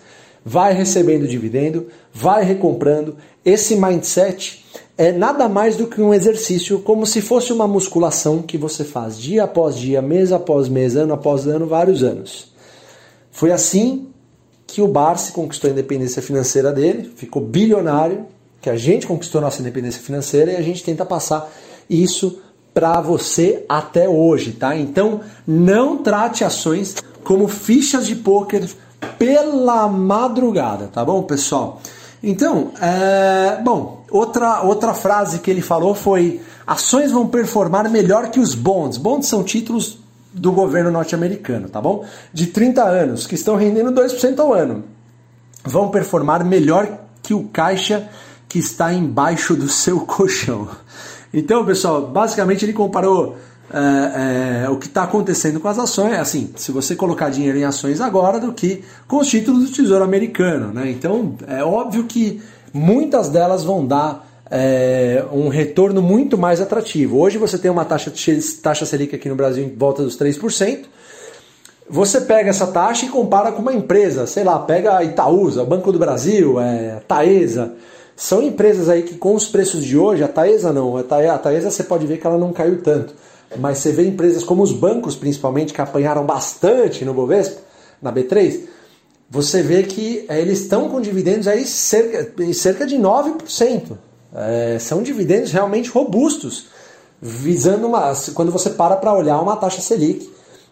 vai 0.48 0.74
recebendo 0.74 1.28
dividendo, 1.28 1.88
vai 2.14 2.42
recomprando. 2.42 3.18
Esse 3.44 3.76
mindset 3.76 4.64
é 4.98 5.12
nada 5.12 5.50
mais 5.50 5.76
do 5.76 5.88
que 5.88 6.00
um 6.00 6.14
exercício, 6.14 6.80
como 6.80 7.06
se 7.06 7.20
fosse 7.20 7.52
uma 7.52 7.68
musculação 7.68 8.42
que 8.42 8.58
você 8.58 8.86
faz 8.86 9.20
dia 9.20 9.44
após 9.44 9.76
dia, 9.76 10.02
mês 10.02 10.32
após 10.32 10.70
mês, 10.70 10.96
ano 10.96 11.14
após 11.14 11.46
ano, 11.48 11.68
vários 11.68 12.02
anos. 12.02 12.54
Foi 13.30 13.52
assim 13.52 14.08
que 14.66 14.82
o 14.82 14.88
Barsi 14.88 15.34
conquistou 15.34 15.70
a 15.70 15.74
independência 15.74 16.22
financeira 16.22 16.72
dele, 16.72 17.12
ficou 17.14 17.42
bilionário, 17.42 18.26
que 18.62 18.70
a 18.70 18.78
gente 18.78 19.06
conquistou 19.06 19.42
nossa 19.42 19.60
independência 19.60 20.02
financeira 20.02 20.54
e 20.54 20.56
a 20.56 20.62
gente 20.62 20.82
tenta 20.82 21.06
passar 21.06 21.54
isso 21.90 22.42
para 22.74 23.02
você 23.02 23.66
até 23.68 24.08
hoje, 24.08 24.54
tá? 24.54 24.78
Então, 24.78 25.20
não 25.46 25.98
trate 25.98 26.46
ações 26.46 26.96
como 27.22 27.50
fichas 27.50 28.08
de 28.08 28.16
pôquer 28.16 28.64
pela 29.18 29.88
madrugada, 29.88 30.88
tá 30.88 31.04
bom, 31.04 31.24
pessoal? 31.24 31.82
Então, 32.22 32.72
é, 32.82 33.62
bom, 33.64 34.04
outra, 34.10 34.62
outra 34.62 34.94
frase 34.94 35.40
que 35.40 35.52
ele 35.52 35.62
falou 35.62 35.94
foi: 35.94 36.42
ações 36.66 37.12
vão 37.12 37.28
performar 37.28 37.90
melhor 37.90 38.30
que 38.30 38.40
os 38.40 38.56
bonds. 38.56 38.98
Bonds 38.98 39.28
são 39.28 39.44
títulos 39.44 40.00
do 40.34 40.52
governo 40.52 40.92
norte-americano, 40.92 41.70
tá 41.70 41.82
bom? 41.82 42.06
De 42.34 42.48
30 42.48 42.84
anos, 42.84 43.28
que 43.28 43.36
estão 43.36 43.56
rendendo 43.56 43.92
2% 43.92 44.40
ao 44.40 44.54
ano, 44.54 44.84
vão 45.64 45.90
performar 45.90 46.44
melhor 46.44 47.00
que 47.22 47.34
o 47.34 47.46
caixa 47.46 48.10
que 48.48 48.60
está 48.60 48.94
embaixo 48.94 49.56
do 49.56 49.68
seu 49.68 50.02
colchão. 50.06 50.68
Então, 51.34 51.66
pessoal, 51.66 52.08
basicamente 52.08 52.64
ele 52.66 52.74
comparou 52.74 53.36
é, 53.74 54.64
é, 54.64 54.70
o 54.70 54.78
que 54.78 54.88
está 54.88 55.04
acontecendo 55.04 55.60
com 55.60 55.68
as 55.68 55.78
ações, 55.78 56.14
assim, 56.14 56.52
se 56.56 56.72
você 56.72 56.96
colocar 56.96 57.30
dinheiro 57.30 57.58
em 57.58 57.64
ações 57.64 58.00
agora 58.00 58.40
do 58.40 58.54
que 58.54 58.84
com 59.08 59.18
os 59.18 59.28
títulos 59.28 59.66
do 59.66 59.76
Tesouro 59.76 60.04
Americano, 60.04 60.72
né? 60.74 60.90
Então, 60.90 61.36
é 61.48 61.64
óbvio 61.64 62.06
que 62.06 62.42
muitas 62.74 63.30
delas 63.30 63.64
vão 63.64 63.86
dar 63.86 64.26
é, 64.50 65.26
um 65.32 65.50
retorno 65.50 66.02
muito 66.02 66.38
mais 66.38 66.62
atrativo. 66.62 67.20
Hoje 67.20 67.38
você 67.38 67.58
tem 67.58 67.70
uma 67.70 67.84
taxa, 67.84 68.12
taxa 68.62 68.86
Selic 68.86 69.16
aqui 69.16 69.28
no 69.28 69.36
Brasil 69.36 69.66
em 69.66 69.76
volta 69.76 70.04
dos 70.04 70.18
3%. 70.18 70.86
Você 71.90 72.22
pega 72.22 72.50
essa 72.50 72.68
taxa 72.68 73.06
e 73.06 73.10
compara 73.10 73.52
com 73.52 73.62
uma 73.62 73.74
empresa, 73.74 74.28
sei 74.28 74.44
lá, 74.44 74.60
pega 74.60 74.98
a 74.98 75.04
Itaúsa, 75.04 75.64
Banco 75.64 75.92
do 75.92 76.00
Brasil, 76.00 76.60
é, 76.60 77.02
Taesa. 77.08 77.74
São 78.16 78.42
empresas 78.42 78.90
aí 78.90 79.04
que 79.04 79.16
com 79.16 79.36
os 79.36 79.48
preços 79.48 79.84
de 79.86 79.98
hoje, 79.98 80.24
a 80.24 80.28
Taesa 80.28 80.74
não, 80.74 80.98
a 80.98 81.04
Taesa 81.38 81.70
você 81.70 81.84
pode 81.84 82.06
ver 82.06 82.18
que 82.18 82.28
ela 82.28 82.38
não 82.38 82.52
caiu 82.52 82.82
tanto. 82.82 83.14
Mas 83.56 83.78
você 83.78 83.92
vê 83.92 84.08
empresas 84.08 84.44
como 84.44 84.62
os 84.62 84.74
bancos, 84.74 85.16
principalmente, 85.16 85.74
que 85.74 85.82
apanharam 85.82 86.26
bastante 86.26 87.06
no 87.06 87.14
Bovespa, 87.14 87.62
na 88.02 88.12
B3, 88.12 88.68
você 89.30 89.62
vê 89.62 89.84
que 89.84 90.26
é, 90.30 90.40
eles 90.40 90.62
estão 90.62 90.90
com 90.90 91.02
dividendos 91.02 91.48
aí 91.48 91.66
cerca, 91.66 92.32
cerca 92.54 92.86
de 92.86 92.98
9%. 92.98 93.98
É, 94.34 94.78
são 94.80 95.02
dividendos 95.02 95.52
realmente 95.52 95.90
robustos, 95.90 96.68
visando 97.22 97.88
uma. 97.88 98.14
Quando 98.34 98.52
você 98.52 98.70
para 98.70 98.96
para 98.96 99.14
olhar 99.14 99.40
uma 99.42 99.56
taxa 99.56 99.82
Selic, 99.82 100.30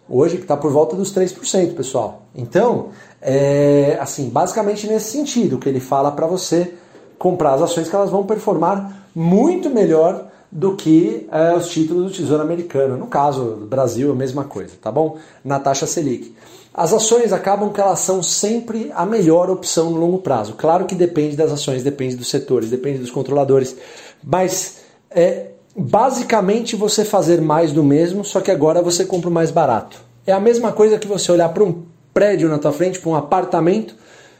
hoje 0.08 0.36
que 0.36 0.42
está 0.42 0.56
por 0.56 0.70
volta 0.70 0.94
dos 0.94 1.12
3%, 1.12 1.74
pessoal. 1.74 2.22
Então, 2.34 2.90
é, 3.20 3.98
assim, 4.00 4.28
basicamente 4.28 4.86
nesse 4.86 5.10
sentido 5.10 5.58
que 5.58 5.68
ele 5.68 5.80
fala 5.80 6.12
para 6.12 6.26
você 6.26 6.74
comprar 7.18 7.54
as 7.54 7.62
ações 7.62 7.88
que 7.88 7.96
elas 7.96 8.10
vão 8.10 8.24
performar 8.24 9.08
muito 9.14 9.70
melhor 9.70 10.30
do 10.50 10.76
que 10.76 11.26
é, 11.30 11.54
os 11.54 11.68
títulos 11.68 12.10
do 12.10 12.16
Tesouro 12.16 12.42
Americano. 12.42 12.96
No 12.96 13.06
caso 13.06 13.56
do 13.56 13.66
Brasil, 13.66 14.10
a 14.10 14.14
mesma 14.14 14.44
coisa, 14.44 14.74
tá 14.80 14.90
bom? 14.90 15.18
Na 15.44 15.58
taxa 15.58 15.86
Selic. 15.86 16.34
As 16.72 16.92
ações 16.92 17.32
acabam 17.32 17.72
que 17.72 17.80
elas 17.80 18.00
são 18.00 18.22
sempre 18.22 18.92
a 18.94 19.06
melhor 19.06 19.48
opção 19.48 19.90
no 19.90 19.98
longo 19.98 20.18
prazo. 20.18 20.54
Claro 20.54 20.84
que 20.84 20.94
depende 20.94 21.34
das 21.34 21.50
ações, 21.50 21.82
depende 21.82 22.16
dos 22.16 22.28
setores, 22.28 22.68
depende 22.68 22.98
dos 22.98 23.10
controladores, 23.10 23.74
mas 24.22 24.80
é 25.10 25.46
basicamente 25.74 26.76
você 26.76 27.04
fazer 27.04 27.40
mais 27.40 27.72
do 27.72 27.82
mesmo, 27.82 28.24
só 28.24 28.40
que 28.40 28.50
agora 28.50 28.82
você 28.82 29.06
compra 29.06 29.30
mais 29.30 29.50
barato. 29.50 29.98
É 30.26 30.32
a 30.32 30.40
mesma 30.40 30.70
coisa 30.72 30.98
que 30.98 31.06
você 31.06 31.32
olhar 31.32 31.48
para 31.48 31.64
um 31.64 31.82
prédio 32.12 32.48
na 32.48 32.58
tua 32.58 32.72
frente, 32.72 32.98
para 32.98 33.10
um 33.10 33.14
apartamento 33.14 33.94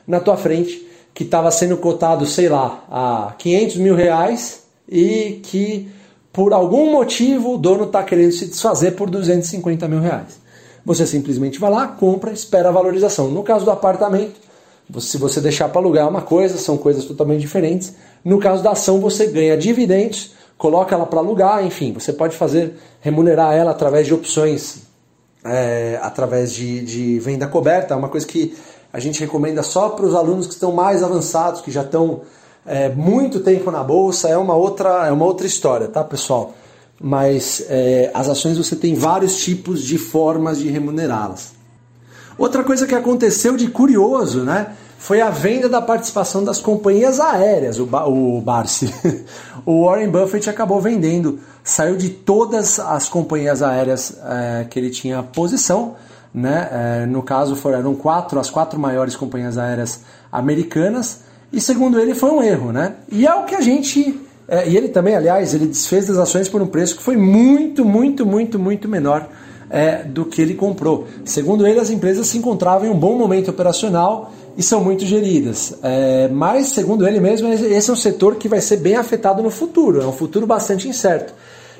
na 0.06 0.20
tua 0.20 0.36
frente, 0.36 0.86
que 1.14 1.24
estava 1.24 1.50
sendo 1.50 1.78
cotado, 1.78 2.26
sei 2.26 2.48
lá, 2.48 2.84
a 2.90 3.34
500 3.38 3.76
mil 3.76 3.94
reais 3.94 4.64
e 4.86 5.40
que 5.42 5.88
por 6.36 6.52
algum 6.52 6.92
motivo 6.92 7.54
o 7.54 7.56
dono 7.56 7.84
está 7.84 8.02
querendo 8.02 8.30
se 8.30 8.44
desfazer 8.44 8.90
por 8.90 9.08
250 9.08 9.88
mil 9.88 10.00
reais. 10.00 10.38
Você 10.84 11.06
simplesmente 11.06 11.58
vai 11.58 11.70
lá, 11.70 11.86
compra, 11.86 12.30
espera 12.30 12.68
a 12.68 12.72
valorização. 12.72 13.30
No 13.30 13.42
caso 13.42 13.64
do 13.64 13.70
apartamento, 13.70 14.38
se 15.00 15.16
você 15.16 15.40
deixar 15.40 15.70
para 15.70 15.80
alugar 15.80 16.04
é 16.04 16.10
uma 16.10 16.20
coisa, 16.20 16.58
são 16.58 16.76
coisas 16.76 17.06
totalmente 17.06 17.40
diferentes. 17.40 17.94
No 18.22 18.38
caso 18.38 18.62
da 18.62 18.72
ação, 18.72 19.00
você 19.00 19.28
ganha 19.28 19.56
dividendos, 19.56 20.32
coloca 20.58 20.94
ela 20.94 21.06
para 21.06 21.20
alugar, 21.20 21.64
enfim, 21.64 21.94
você 21.94 22.12
pode 22.12 22.36
fazer, 22.36 22.74
remunerar 23.00 23.54
ela 23.54 23.70
através 23.70 24.06
de 24.06 24.12
opções, 24.12 24.82
é, 25.42 25.98
através 26.02 26.52
de, 26.52 26.84
de 26.84 27.18
venda 27.18 27.46
coberta, 27.46 27.94
é 27.94 27.96
uma 27.96 28.10
coisa 28.10 28.26
que 28.26 28.54
a 28.92 29.00
gente 29.00 29.18
recomenda 29.20 29.62
só 29.62 29.88
para 29.88 30.04
os 30.04 30.14
alunos 30.14 30.46
que 30.46 30.52
estão 30.52 30.70
mais 30.70 31.02
avançados, 31.02 31.62
que 31.62 31.70
já 31.70 31.80
estão 31.80 32.20
é, 32.66 32.88
muito 32.88 33.40
tempo 33.40 33.70
na 33.70 33.82
bolsa, 33.82 34.28
é 34.28 34.36
uma 34.36 34.54
outra, 34.54 35.06
é 35.06 35.12
uma 35.12 35.24
outra 35.24 35.46
história, 35.46 35.88
tá 35.88 36.02
pessoal? 36.02 36.54
mas 37.00 37.64
é, 37.68 38.10
as 38.14 38.28
ações 38.28 38.56
você 38.56 38.74
tem 38.74 38.94
vários 38.94 39.36
tipos 39.36 39.82
de 39.82 39.98
formas 39.98 40.58
de 40.58 40.68
remunerá-las. 40.68 41.54
Outra 42.38 42.64
coisa 42.64 42.86
que 42.86 42.94
aconteceu 42.94 43.56
de 43.56 43.68
curioso, 43.68 44.42
né, 44.42 44.74
foi 44.98 45.20
a 45.20 45.30
venda 45.30 45.68
da 45.68 45.80
participação 45.80 46.42
das 46.42 46.58
companhias 46.58 47.20
aéreas, 47.20 47.78
o, 47.78 47.86
ba 47.86 48.06
o 48.06 48.40
Barsi. 48.40 48.92
o 49.64 49.84
Warren 49.84 50.10
Buffett 50.10 50.48
acabou 50.48 50.80
vendendo, 50.80 51.38
saiu 51.62 51.96
de 51.96 52.08
todas 52.08 52.78
as 52.78 53.08
companhias 53.08 53.62
aéreas 53.62 54.16
é, 54.24 54.66
que 54.68 54.78
ele 54.78 54.90
tinha 54.90 55.22
posição, 55.22 55.96
né, 56.32 56.68
é, 56.70 57.06
no 57.06 57.22
caso 57.22 57.56
foram 57.56 57.94
quatro, 57.94 58.38
as 58.38 58.50
quatro 58.50 58.78
maiores 58.78 59.16
companhias 59.16 59.56
aéreas 59.56 60.00
americanas, 60.30 61.20
e 61.52 61.60
segundo 61.60 61.98
ele 61.98 62.14
foi 62.14 62.30
um 62.30 62.42
erro, 62.42 62.72
né? 62.72 62.94
E 63.10 63.26
é 63.26 63.34
o 63.34 63.44
que 63.44 63.54
a 63.54 63.60
gente 63.60 64.20
é, 64.48 64.68
e 64.68 64.76
ele 64.76 64.88
também, 64.88 65.16
aliás, 65.16 65.54
ele 65.54 65.66
desfez 65.66 66.06
das 66.06 66.18
ações 66.18 66.48
por 66.48 66.62
um 66.62 66.66
preço 66.66 66.96
que 66.96 67.02
foi 67.02 67.16
muito, 67.16 67.84
muito, 67.84 68.24
muito, 68.24 68.58
muito 68.58 68.88
menor 68.88 69.28
é, 69.68 70.04
do 70.04 70.24
que 70.24 70.40
ele 70.40 70.54
comprou. 70.54 71.06
Segundo 71.24 71.66
ele, 71.66 71.80
as 71.80 71.90
empresas 71.90 72.26
se 72.28 72.38
encontravam 72.38 72.86
em 72.86 72.90
um 72.90 72.98
bom 72.98 73.18
momento 73.18 73.50
operacional 73.50 74.32
e 74.56 74.62
são 74.62 74.82
muito 74.82 75.04
geridas. 75.04 75.74
É, 75.82 76.28
mas, 76.28 76.68
segundo 76.68 77.06
ele 77.06 77.18
mesmo, 77.18 77.48
esse 77.48 77.90
é 77.90 77.92
um 77.92 77.96
setor 77.96 78.36
que 78.36 78.48
vai 78.48 78.60
ser 78.60 78.76
bem 78.76 78.94
afetado 78.94 79.42
no 79.42 79.50
futuro, 79.50 80.00
é 80.00 80.06
um 80.06 80.12
futuro 80.12 80.46
bastante 80.46 80.88
incerto. 80.88 81.34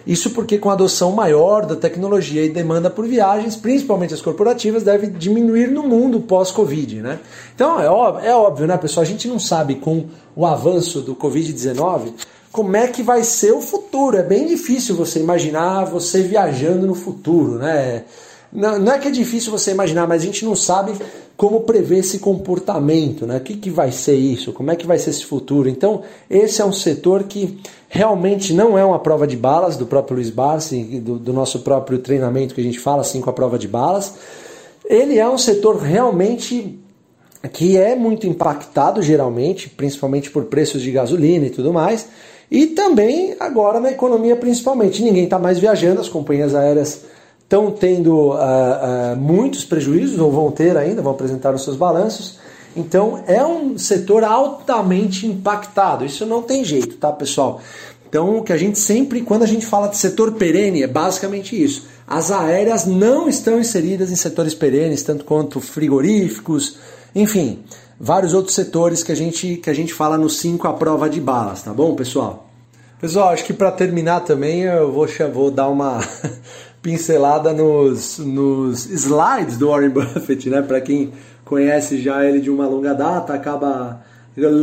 Isso 0.06 0.30
porque 0.30 0.56
com 0.56 0.70
a 0.70 0.74
adoção 0.74 1.10
maior 1.10 1.66
da 1.66 1.74
tecnologia 1.74 2.44
e 2.44 2.48
demanda 2.48 2.88
por 2.88 3.06
viagens, 3.06 3.56
principalmente 3.56 4.14
as 4.14 4.22
corporativas, 4.22 4.84
deve 4.84 5.08
diminuir 5.08 5.68
no 5.68 5.82
mundo 5.82 6.20
pós-Covid. 6.20 7.02
Né? 7.02 7.18
Então 7.54 7.80
é 7.80 7.90
óbvio, 7.90 8.24
é 8.24 8.34
óbvio, 8.34 8.66
né, 8.68 8.76
pessoal? 8.76 9.02
A 9.02 9.06
gente 9.06 9.26
não 9.26 9.40
sabe 9.40 9.76
com 9.76 10.04
o 10.36 10.46
avanço 10.46 11.00
do 11.00 11.16
Covid-19 11.16 12.12
como 12.52 12.76
é 12.76 12.86
que 12.86 13.02
vai 13.02 13.24
ser 13.24 13.52
o 13.52 13.60
futuro. 13.60 14.16
É 14.16 14.22
bem 14.22 14.46
difícil 14.46 14.94
você 14.94 15.18
imaginar 15.18 15.84
você 15.84 16.22
viajando 16.22 16.86
no 16.86 16.94
futuro, 16.94 17.58
né? 17.58 18.04
Não, 18.52 18.78
não 18.78 18.92
é 18.92 18.98
que 18.98 19.08
é 19.08 19.10
difícil 19.10 19.50
você 19.50 19.72
imaginar, 19.72 20.06
mas 20.06 20.22
a 20.22 20.24
gente 20.24 20.44
não 20.44 20.54
sabe 20.54 20.92
como 21.37 21.61
prever 21.61 21.99
esse 21.99 22.18
comportamento, 22.18 23.27
né? 23.27 23.37
O 23.37 23.40
que, 23.40 23.57
que 23.57 23.68
vai 23.68 23.92
ser 23.92 24.14
isso? 24.14 24.53
Como 24.53 24.70
é 24.70 24.77
que 24.77 24.87
vai 24.87 24.99
ser 24.99 25.11
esse 25.11 25.25
futuro? 25.25 25.68
Então, 25.68 26.03
esse 26.31 26.62
é 26.62 26.64
um 26.64 26.72
setor 26.72 27.25
que 27.25 27.59
realmente 27.88 28.55
não 28.55 28.79
é 28.79 28.85
uma 28.85 28.99
prova 28.99 29.27
de 29.27 29.37
balas 29.37 29.77
do 29.77 29.85
próprio 29.85 30.16
Luiz 30.16 30.31
Barsi, 30.31 30.83
do, 31.01 31.18
do 31.18 31.33
nosso 31.33 31.61
próprio 31.61 31.99
treinamento 31.99 32.55
que 32.55 32.61
a 32.61 32.64
gente 32.64 32.79
fala 32.79 33.03
assim 33.03 33.20
com 33.20 33.29
a 33.29 33.35
prova 33.35 33.59
de 33.59 33.68
balas. 33.68 34.14
Ele 34.88 35.18
é 35.18 35.29
um 35.29 35.37
setor 35.37 35.77
realmente 35.77 36.79
que 37.53 37.77
é 37.77 37.94
muito 37.94 38.27
impactado 38.27 39.03
geralmente, 39.03 39.68
principalmente 39.68 40.31
por 40.31 40.46
preços 40.46 40.81
de 40.81 40.90
gasolina 40.90 41.46
e 41.46 41.51
tudo 41.51 41.72
mais, 41.72 42.09
e 42.51 42.68
também 42.68 43.37
agora 43.38 43.79
na 43.79 43.90
economia 43.90 44.37
principalmente. 44.37 45.03
Ninguém 45.03 45.25
está 45.25 45.38
mais 45.38 45.59
viajando, 45.59 46.01
as 46.01 46.09
companhias 46.09 46.55
aéreas 46.55 47.05
estão 47.46 47.70
tendo 47.70 48.30
uh, 48.30 48.35
uh, 48.35 49.16
muitos 49.16 49.64
prejuízos, 49.64 50.18
ou 50.18 50.32
vão 50.32 50.50
ter 50.50 50.76
ainda, 50.76 51.00
vão 51.00 51.12
apresentar 51.12 51.54
os 51.54 51.62
seus 51.62 51.76
balanços. 51.76 52.38
Então 52.76 53.22
é 53.26 53.44
um 53.44 53.78
setor 53.78 54.24
altamente 54.24 55.26
impactado. 55.26 56.04
Isso 56.04 56.26
não 56.26 56.42
tem 56.42 56.64
jeito, 56.64 56.96
tá, 56.96 57.11
pessoal? 57.12 57.61
Então, 58.09 58.38
o 58.38 58.42
que 58.42 58.52
a 58.52 58.56
gente 58.56 58.78
sempre, 58.78 59.22
quando 59.22 59.42
a 59.42 59.46
gente 59.46 59.66
fala 59.66 59.88
de 59.88 59.96
setor 59.96 60.32
perene, 60.32 60.82
é 60.82 60.87
basicamente 60.87 61.61
isso. 61.61 61.87
As 62.06 62.30
aéreas 62.30 62.87
não 62.87 63.28
estão 63.28 63.59
inseridas 63.59 64.12
em 64.12 64.16
setores 64.16 64.54
perenes, 64.54 65.02
tanto 65.02 65.24
quanto 65.24 65.61
frigoríficos, 65.61 66.76
enfim, 67.14 67.64
vários 67.98 68.32
outros 68.32 68.54
setores 68.54 69.02
que 69.02 69.11
a 69.11 69.14
gente, 69.14 69.56
que 69.56 69.68
a 69.68 69.74
gente 69.74 69.92
fala 69.92 70.16
no 70.16 70.30
5 70.30 70.68
a 70.68 70.72
prova 70.74 71.11
de 71.11 71.20
balas, 71.20 71.62
tá 71.62 71.72
bom, 71.72 71.94
pessoal? 71.96 72.46
Pessoal, 73.00 73.30
acho 73.30 73.44
que 73.44 73.52
para 73.52 73.70
terminar 73.72 74.20
também 74.20 74.62
eu 74.62 74.90
vou, 74.90 75.06
vou 75.32 75.50
dar 75.50 75.68
uma 75.68 76.00
pincelada 76.87 77.53
nos, 77.53 78.20
nos 78.20 78.87
slides 78.87 79.57
do 79.57 79.70
Warren 79.70 79.90
Buffett, 79.90 80.49
né? 80.49 80.62
Para 80.62 80.81
quem 80.81 81.11
conhece 81.44 82.01
já 82.01 82.25
ele 82.25 82.40
de 82.40 82.49
uma 82.49 82.64
longa 82.68 82.94
data, 82.94 83.35
acaba 83.35 84.05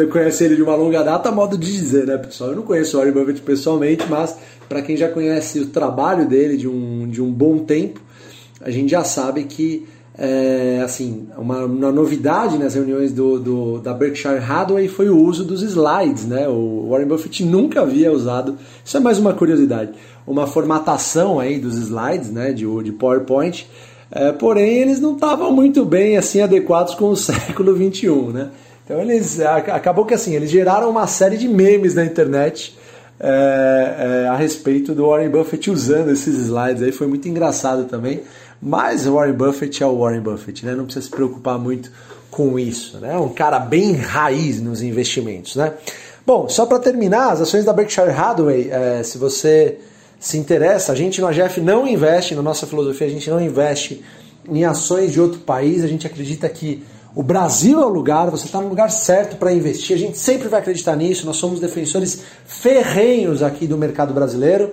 conhece 0.09 0.45
ele 0.45 0.55
de 0.55 0.63
uma 0.63 0.73
longa 0.73 1.03
data, 1.03 1.29
modo 1.33 1.57
de 1.57 1.69
dizer, 1.69 2.07
né, 2.07 2.17
pessoal? 2.17 2.51
Eu 2.51 2.55
não 2.55 2.63
conheço 2.63 2.95
o 2.95 2.99
Warren 3.01 3.13
Buffett 3.13 3.41
pessoalmente, 3.41 4.05
mas 4.09 4.37
para 4.69 4.81
quem 4.81 4.95
já 4.95 5.09
conhece 5.09 5.59
o 5.59 5.67
trabalho 5.67 6.25
dele 6.25 6.55
de 6.55 6.65
um, 6.65 7.09
de 7.09 7.21
um 7.21 7.29
bom 7.29 7.59
tempo, 7.59 7.99
a 8.61 8.71
gente 8.71 8.91
já 8.91 9.03
sabe 9.03 9.43
que 9.43 9.85
é, 10.17 10.81
assim, 10.83 11.27
uma, 11.35 11.65
uma, 11.65 11.91
novidade 11.91 12.57
nas 12.57 12.75
reuniões 12.75 13.11
do, 13.11 13.39
do, 13.39 13.79
da 13.79 13.93
Berkshire 13.93 14.37
Hathaway 14.37 14.87
foi 14.87 15.09
o 15.09 15.17
uso 15.17 15.43
dos 15.43 15.63
slides, 15.63 16.25
né? 16.25 16.47
O 16.47 16.87
Warren 16.89 17.07
Buffett 17.07 17.43
nunca 17.43 17.81
havia 17.81 18.11
usado, 18.11 18.55
isso 18.85 18.95
é 18.95 18.99
mais 18.99 19.17
uma 19.17 19.33
curiosidade, 19.33 19.91
uma 20.27 20.45
formatação 20.45 21.39
aí 21.39 21.57
dos 21.57 21.75
slides, 21.77 22.29
né, 22.29 22.53
de, 22.53 22.65
de 22.83 22.91
PowerPoint, 22.91 23.67
é, 24.11 24.31
porém 24.31 24.81
eles 24.81 24.99
não 24.99 25.15
estavam 25.15 25.51
muito 25.51 25.83
bem 25.83 26.15
assim 26.15 26.41
adequados 26.41 26.93
com 26.93 27.05
o 27.05 27.17
século 27.17 27.73
21, 27.73 28.29
né? 28.29 28.49
Então 28.85 28.99
eles 29.01 29.39
acabou 29.39 30.05
que 30.05 30.13
assim 30.13 30.35
eles 30.35 30.51
geraram 30.51 30.89
uma 30.89 31.07
série 31.07 31.37
de 31.37 31.47
memes 31.47 31.95
na 31.95 32.05
internet 32.05 32.77
é, 33.19 34.25
é, 34.25 34.27
a 34.27 34.35
respeito 34.35 34.93
do 34.93 35.07
Warren 35.07 35.29
Buffett 35.29 35.71
usando 35.71 36.11
esses 36.11 36.37
slides 36.37 36.83
aí. 36.83 36.91
Foi 36.91 37.07
muito 37.07 37.27
engraçado 37.27 37.85
também 37.85 38.21
Mas 38.65 39.05
Warren 39.05 39.33
Buffett 39.33 39.83
é 39.83 39.85
o 39.85 39.99
Warren 39.99 40.21
Buffett, 40.21 40.65
né? 40.65 40.73
Não 40.73 40.85
precisa 40.85 41.05
se 41.05 41.11
preocupar 41.11 41.59
muito 41.59 41.91
com 42.31 42.57
isso, 42.57 42.97
né? 42.97 43.17
Um 43.17 43.27
cara 43.27 43.59
bem 43.59 43.91
raiz 43.91 44.61
nos 44.61 44.81
investimentos, 44.81 45.57
né? 45.57 45.73
Bom, 46.25 46.47
só 46.47 46.65
para 46.65 46.79
terminar, 46.79 47.33
as 47.33 47.41
ações 47.41 47.65
da 47.65 47.73
Berkshire 47.73 48.09
Hathaway, 48.09 48.69
é, 48.71 49.03
se 49.03 49.17
você 49.17 49.79
se 50.17 50.37
interessa, 50.37 50.93
a 50.93 50.95
gente 50.95 51.19
no 51.19 51.27
AGF 51.27 51.59
não 51.59 51.85
investe, 51.85 52.33
na 52.33 52.41
nossa 52.41 52.65
filosofia, 52.65 53.05
a 53.05 53.09
gente 53.09 53.29
não 53.29 53.41
investe 53.41 54.01
em 54.47 54.63
ações 54.63 55.11
de 55.11 55.19
outro 55.19 55.39
país, 55.41 55.83
a 55.83 55.87
gente 55.87 56.07
acredita 56.07 56.47
que 56.47 56.85
o 57.13 57.21
Brasil 57.21 57.81
é 57.81 57.85
o 57.85 57.89
lugar, 57.89 58.31
você 58.31 58.45
está 58.45 58.61
no 58.61 58.69
lugar 58.69 58.89
certo 58.89 59.35
para 59.35 59.51
investir, 59.51 59.93
a 59.93 59.99
gente 59.99 60.17
sempre 60.17 60.47
vai 60.47 60.61
acreditar 60.61 60.95
nisso, 60.95 61.25
nós 61.25 61.35
somos 61.35 61.59
defensores 61.59 62.23
ferrenhos 62.45 63.43
aqui 63.43 63.67
do 63.67 63.77
mercado 63.77 64.13
brasileiro, 64.13 64.71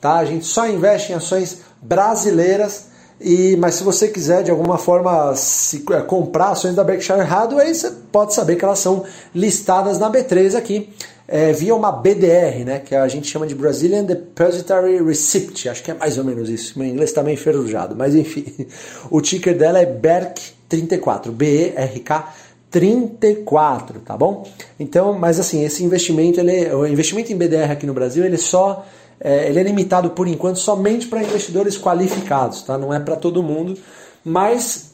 tá? 0.00 0.14
A 0.14 0.24
gente 0.24 0.46
só 0.46 0.66
investe 0.66 1.12
em 1.12 1.14
ações 1.14 1.60
brasileiras 1.82 2.88
e, 3.20 3.56
mas 3.56 3.74
se 3.74 3.84
você 3.84 4.08
quiser 4.08 4.42
de 4.44 4.50
alguma 4.50 4.78
forma 4.78 5.34
se, 5.34 5.84
é, 5.90 6.00
comprar 6.02 6.50
ações 6.50 6.74
da 6.74 6.84
Berkshire 6.84 7.20
Hathaway, 7.20 7.74
você 7.74 7.90
pode 8.12 8.34
saber 8.34 8.56
que 8.56 8.64
elas 8.64 8.78
são 8.78 9.04
listadas 9.34 9.98
na 9.98 10.10
B3 10.10 10.54
aqui, 10.54 10.90
é, 11.26 11.52
via 11.52 11.74
uma 11.74 11.90
BDR, 11.90 12.64
né, 12.64 12.78
que 12.78 12.94
a 12.94 13.06
gente 13.08 13.28
chama 13.28 13.46
de 13.46 13.54
Brazilian 13.54 14.04
Depository 14.04 15.02
Receipt, 15.02 15.68
acho 15.68 15.82
que 15.82 15.90
é 15.90 15.94
mais 15.94 16.16
ou 16.16 16.24
menos 16.24 16.48
isso, 16.48 16.78
meu 16.78 16.88
inglês 16.88 17.10
está 17.10 17.22
meio 17.22 17.34
enferrujado, 17.34 17.94
mas 17.96 18.14
enfim, 18.14 18.66
o 19.10 19.20
ticker 19.20 19.56
dela 19.56 19.78
é 19.80 19.86
BERK34, 19.86 21.30
B-E-R-K 21.30 22.34
34, 22.70 24.00
tá 24.00 24.16
bom? 24.16 24.46
Então, 24.78 25.18
mas 25.18 25.40
assim, 25.40 25.64
esse 25.64 25.82
investimento, 25.82 26.38
ele, 26.38 26.70
o 26.74 26.86
investimento 26.86 27.32
em 27.32 27.36
BDR 27.36 27.70
aqui 27.72 27.86
no 27.86 27.94
Brasil, 27.94 28.24
ele 28.24 28.36
só 28.36 28.84
é, 29.20 29.48
ele 29.48 29.60
é 29.60 29.62
limitado 29.62 30.10
por 30.10 30.28
enquanto 30.28 30.58
somente 30.58 31.06
para 31.06 31.22
investidores 31.22 31.76
qualificados, 31.76 32.62
tá? 32.62 32.78
Não 32.78 32.92
é 32.92 33.00
para 33.00 33.16
todo 33.16 33.42
mundo, 33.42 33.76
mas 34.24 34.90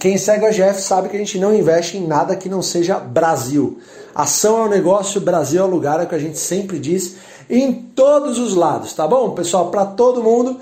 quem 0.00 0.18
segue 0.18 0.44
a 0.44 0.50
GF 0.50 0.80
sabe 0.80 1.08
que 1.08 1.16
a 1.16 1.18
gente 1.18 1.38
não 1.38 1.54
investe 1.54 1.96
em 1.96 2.06
nada 2.06 2.36
que 2.36 2.48
não 2.48 2.60
seja 2.60 2.98
Brasil. 2.98 3.78
Ação 4.14 4.58
é 4.58 4.66
o 4.66 4.68
negócio, 4.68 5.20
Brasil 5.20 5.60
é 5.60 5.64
o 5.64 5.70
lugar, 5.70 6.00
é 6.00 6.04
o 6.04 6.08
que 6.08 6.14
a 6.14 6.18
gente 6.18 6.38
sempre 6.38 6.78
diz 6.78 7.16
em 7.48 7.72
todos 7.72 8.38
os 8.38 8.54
lados, 8.54 8.92
tá 8.92 9.06
bom, 9.06 9.30
pessoal? 9.30 9.70
Para 9.70 9.86
todo 9.86 10.22
mundo. 10.22 10.58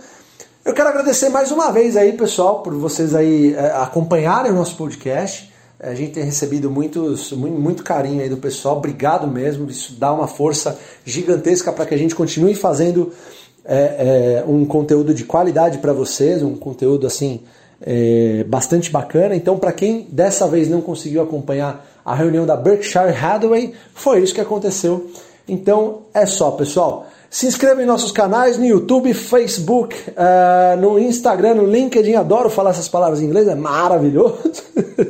Eu 0.64 0.72
quero 0.72 0.88
agradecer 0.88 1.28
mais 1.28 1.50
uma 1.50 1.70
vez 1.70 1.96
aí, 1.96 2.12
pessoal, 2.12 2.60
por 2.60 2.74
vocês 2.74 3.14
aí 3.14 3.54
é, 3.54 3.70
acompanharem 3.76 4.50
o 4.50 4.54
nosso 4.54 4.76
podcast. 4.76 5.52
A 5.86 5.94
gente 5.94 6.12
tem 6.12 6.24
recebido 6.24 6.70
muitos, 6.70 7.30
muito, 7.32 7.82
carinho 7.82 8.22
aí 8.22 8.28
do 8.28 8.38
pessoal. 8.38 8.78
Obrigado 8.78 9.26
mesmo. 9.26 9.68
Isso 9.70 9.94
dá 9.98 10.12
uma 10.12 10.26
força 10.26 10.78
gigantesca 11.04 11.70
para 11.72 11.84
que 11.84 11.94
a 11.94 11.98
gente 11.98 12.14
continue 12.14 12.54
fazendo 12.54 13.12
é, 13.64 14.40
é, 14.42 14.44
um 14.48 14.64
conteúdo 14.64 15.12
de 15.12 15.24
qualidade 15.24 15.78
para 15.78 15.92
vocês, 15.92 16.42
um 16.42 16.56
conteúdo 16.56 17.06
assim 17.06 17.42
é, 17.82 18.44
bastante 18.48 18.90
bacana. 18.90 19.36
Então, 19.36 19.58
para 19.58 19.72
quem 19.72 20.08
dessa 20.10 20.48
vez 20.48 20.68
não 20.68 20.80
conseguiu 20.80 21.22
acompanhar 21.22 21.86
a 22.02 22.14
reunião 22.14 22.46
da 22.46 22.56
Berkshire 22.56 23.14
Hathaway, 23.14 23.74
foi 23.94 24.22
isso 24.22 24.34
que 24.34 24.40
aconteceu. 24.40 25.10
Então, 25.46 26.02
é 26.14 26.24
só, 26.24 26.50
pessoal. 26.52 27.06
Se 27.34 27.48
inscreva 27.48 27.82
em 27.82 27.84
nossos 27.84 28.12
canais 28.12 28.56
no 28.56 28.64
YouTube, 28.64 29.12
Facebook, 29.12 29.96
uh, 30.10 30.80
no 30.80 31.00
Instagram, 31.00 31.54
no 31.54 31.66
LinkedIn. 31.66 32.14
Adoro 32.14 32.48
falar 32.48 32.70
essas 32.70 32.88
palavras 32.88 33.20
em 33.20 33.24
inglês, 33.24 33.48
é 33.48 33.56
maravilhoso. 33.56 34.38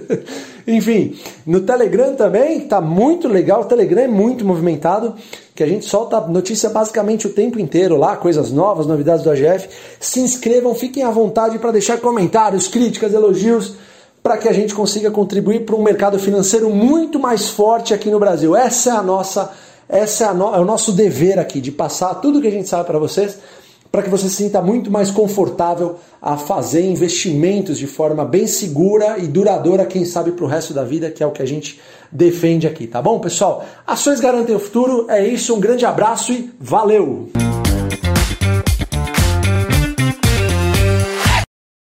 Enfim, 0.66 1.18
no 1.46 1.60
Telegram 1.60 2.14
também, 2.14 2.60
tá 2.60 2.80
muito 2.80 3.28
legal. 3.28 3.60
O 3.60 3.64
Telegram 3.66 4.04
é 4.04 4.08
muito 4.08 4.42
movimentado, 4.42 5.14
que 5.54 5.62
a 5.62 5.66
gente 5.66 5.84
solta 5.84 6.18
notícia 6.22 6.70
basicamente 6.70 7.26
o 7.26 7.30
tempo 7.34 7.60
inteiro 7.60 7.94
lá, 7.98 8.16
coisas 8.16 8.50
novas, 8.50 8.86
novidades 8.86 9.22
do 9.22 9.28
AGF. 9.28 9.68
Se 10.00 10.20
inscrevam, 10.20 10.74
fiquem 10.74 11.02
à 11.02 11.10
vontade 11.10 11.58
para 11.58 11.72
deixar 11.72 11.98
comentários, 11.98 12.66
críticas, 12.66 13.12
elogios, 13.12 13.74
para 14.22 14.38
que 14.38 14.48
a 14.48 14.52
gente 14.54 14.74
consiga 14.74 15.10
contribuir 15.10 15.66
para 15.66 15.76
um 15.76 15.82
mercado 15.82 16.18
financeiro 16.18 16.70
muito 16.70 17.18
mais 17.18 17.50
forte 17.50 17.92
aqui 17.92 18.10
no 18.10 18.18
Brasil. 18.18 18.56
Essa 18.56 18.88
é 18.88 18.92
a 18.94 19.02
nossa, 19.02 19.52
essa 19.88 20.26
é, 20.26 20.34
no, 20.34 20.54
é 20.54 20.60
o 20.60 20.64
nosso 20.64 20.92
dever 20.92 21.38
aqui, 21.38 21.60
de 21.60 21.72
passar 21.72 22.14
tudo 22.16 22.40
que 22.40 22.48
a 22.48 22.50
gente 22.50 22.68
sabe 22.68 22.84
para 22.86 22.98
vocês 22.98 23.38
para 23.94 24.02
que 24.02 24.10
você 24.10 24.28
se 24.28 24.34
sinta 24.34 24.60
muito 24.60 24.90
mais 24.90 25.08
confortável 25.08 26.00
a 26.20 26.36
fazer 26.36 26.84
investimentos 26.84 27.78
de 27.78 27.86
forma 27.86 28.24
bem 28.24 28.44
segura 28.44 29.18
e 29.18 29.28
duradoura, 29.28 29.86
quem 29.86 30.04
sabe 30.04 30.32
para 30.32 30.44
o 30.44 30.48
resto 30.48 30.74
da 30.74 30.82
vida, 30.82 31.12
que 31.12 31.22
é 31.22 31.26
o 31.26 31.30
que 31.30 31.40
a 31.40 31.46
gente 31.46 31.80
defende 32.10 32.66
aqui, 32.66 32.88
tá 32.88 33.00
bom, 33.00 33.20
pessoal? 33.20 33.64
Ações 33.86 34.18
garantem 34.18 34.56
o 34.56 34.58
futuro, 34.58 35.06
é 35.08 35.24
isso, 35.24 35.54
um 35.54 35.60
grande 35.60 35.86
abraço 35.86 36.32
e 36.32 36.50
valeu! 36.58 37.28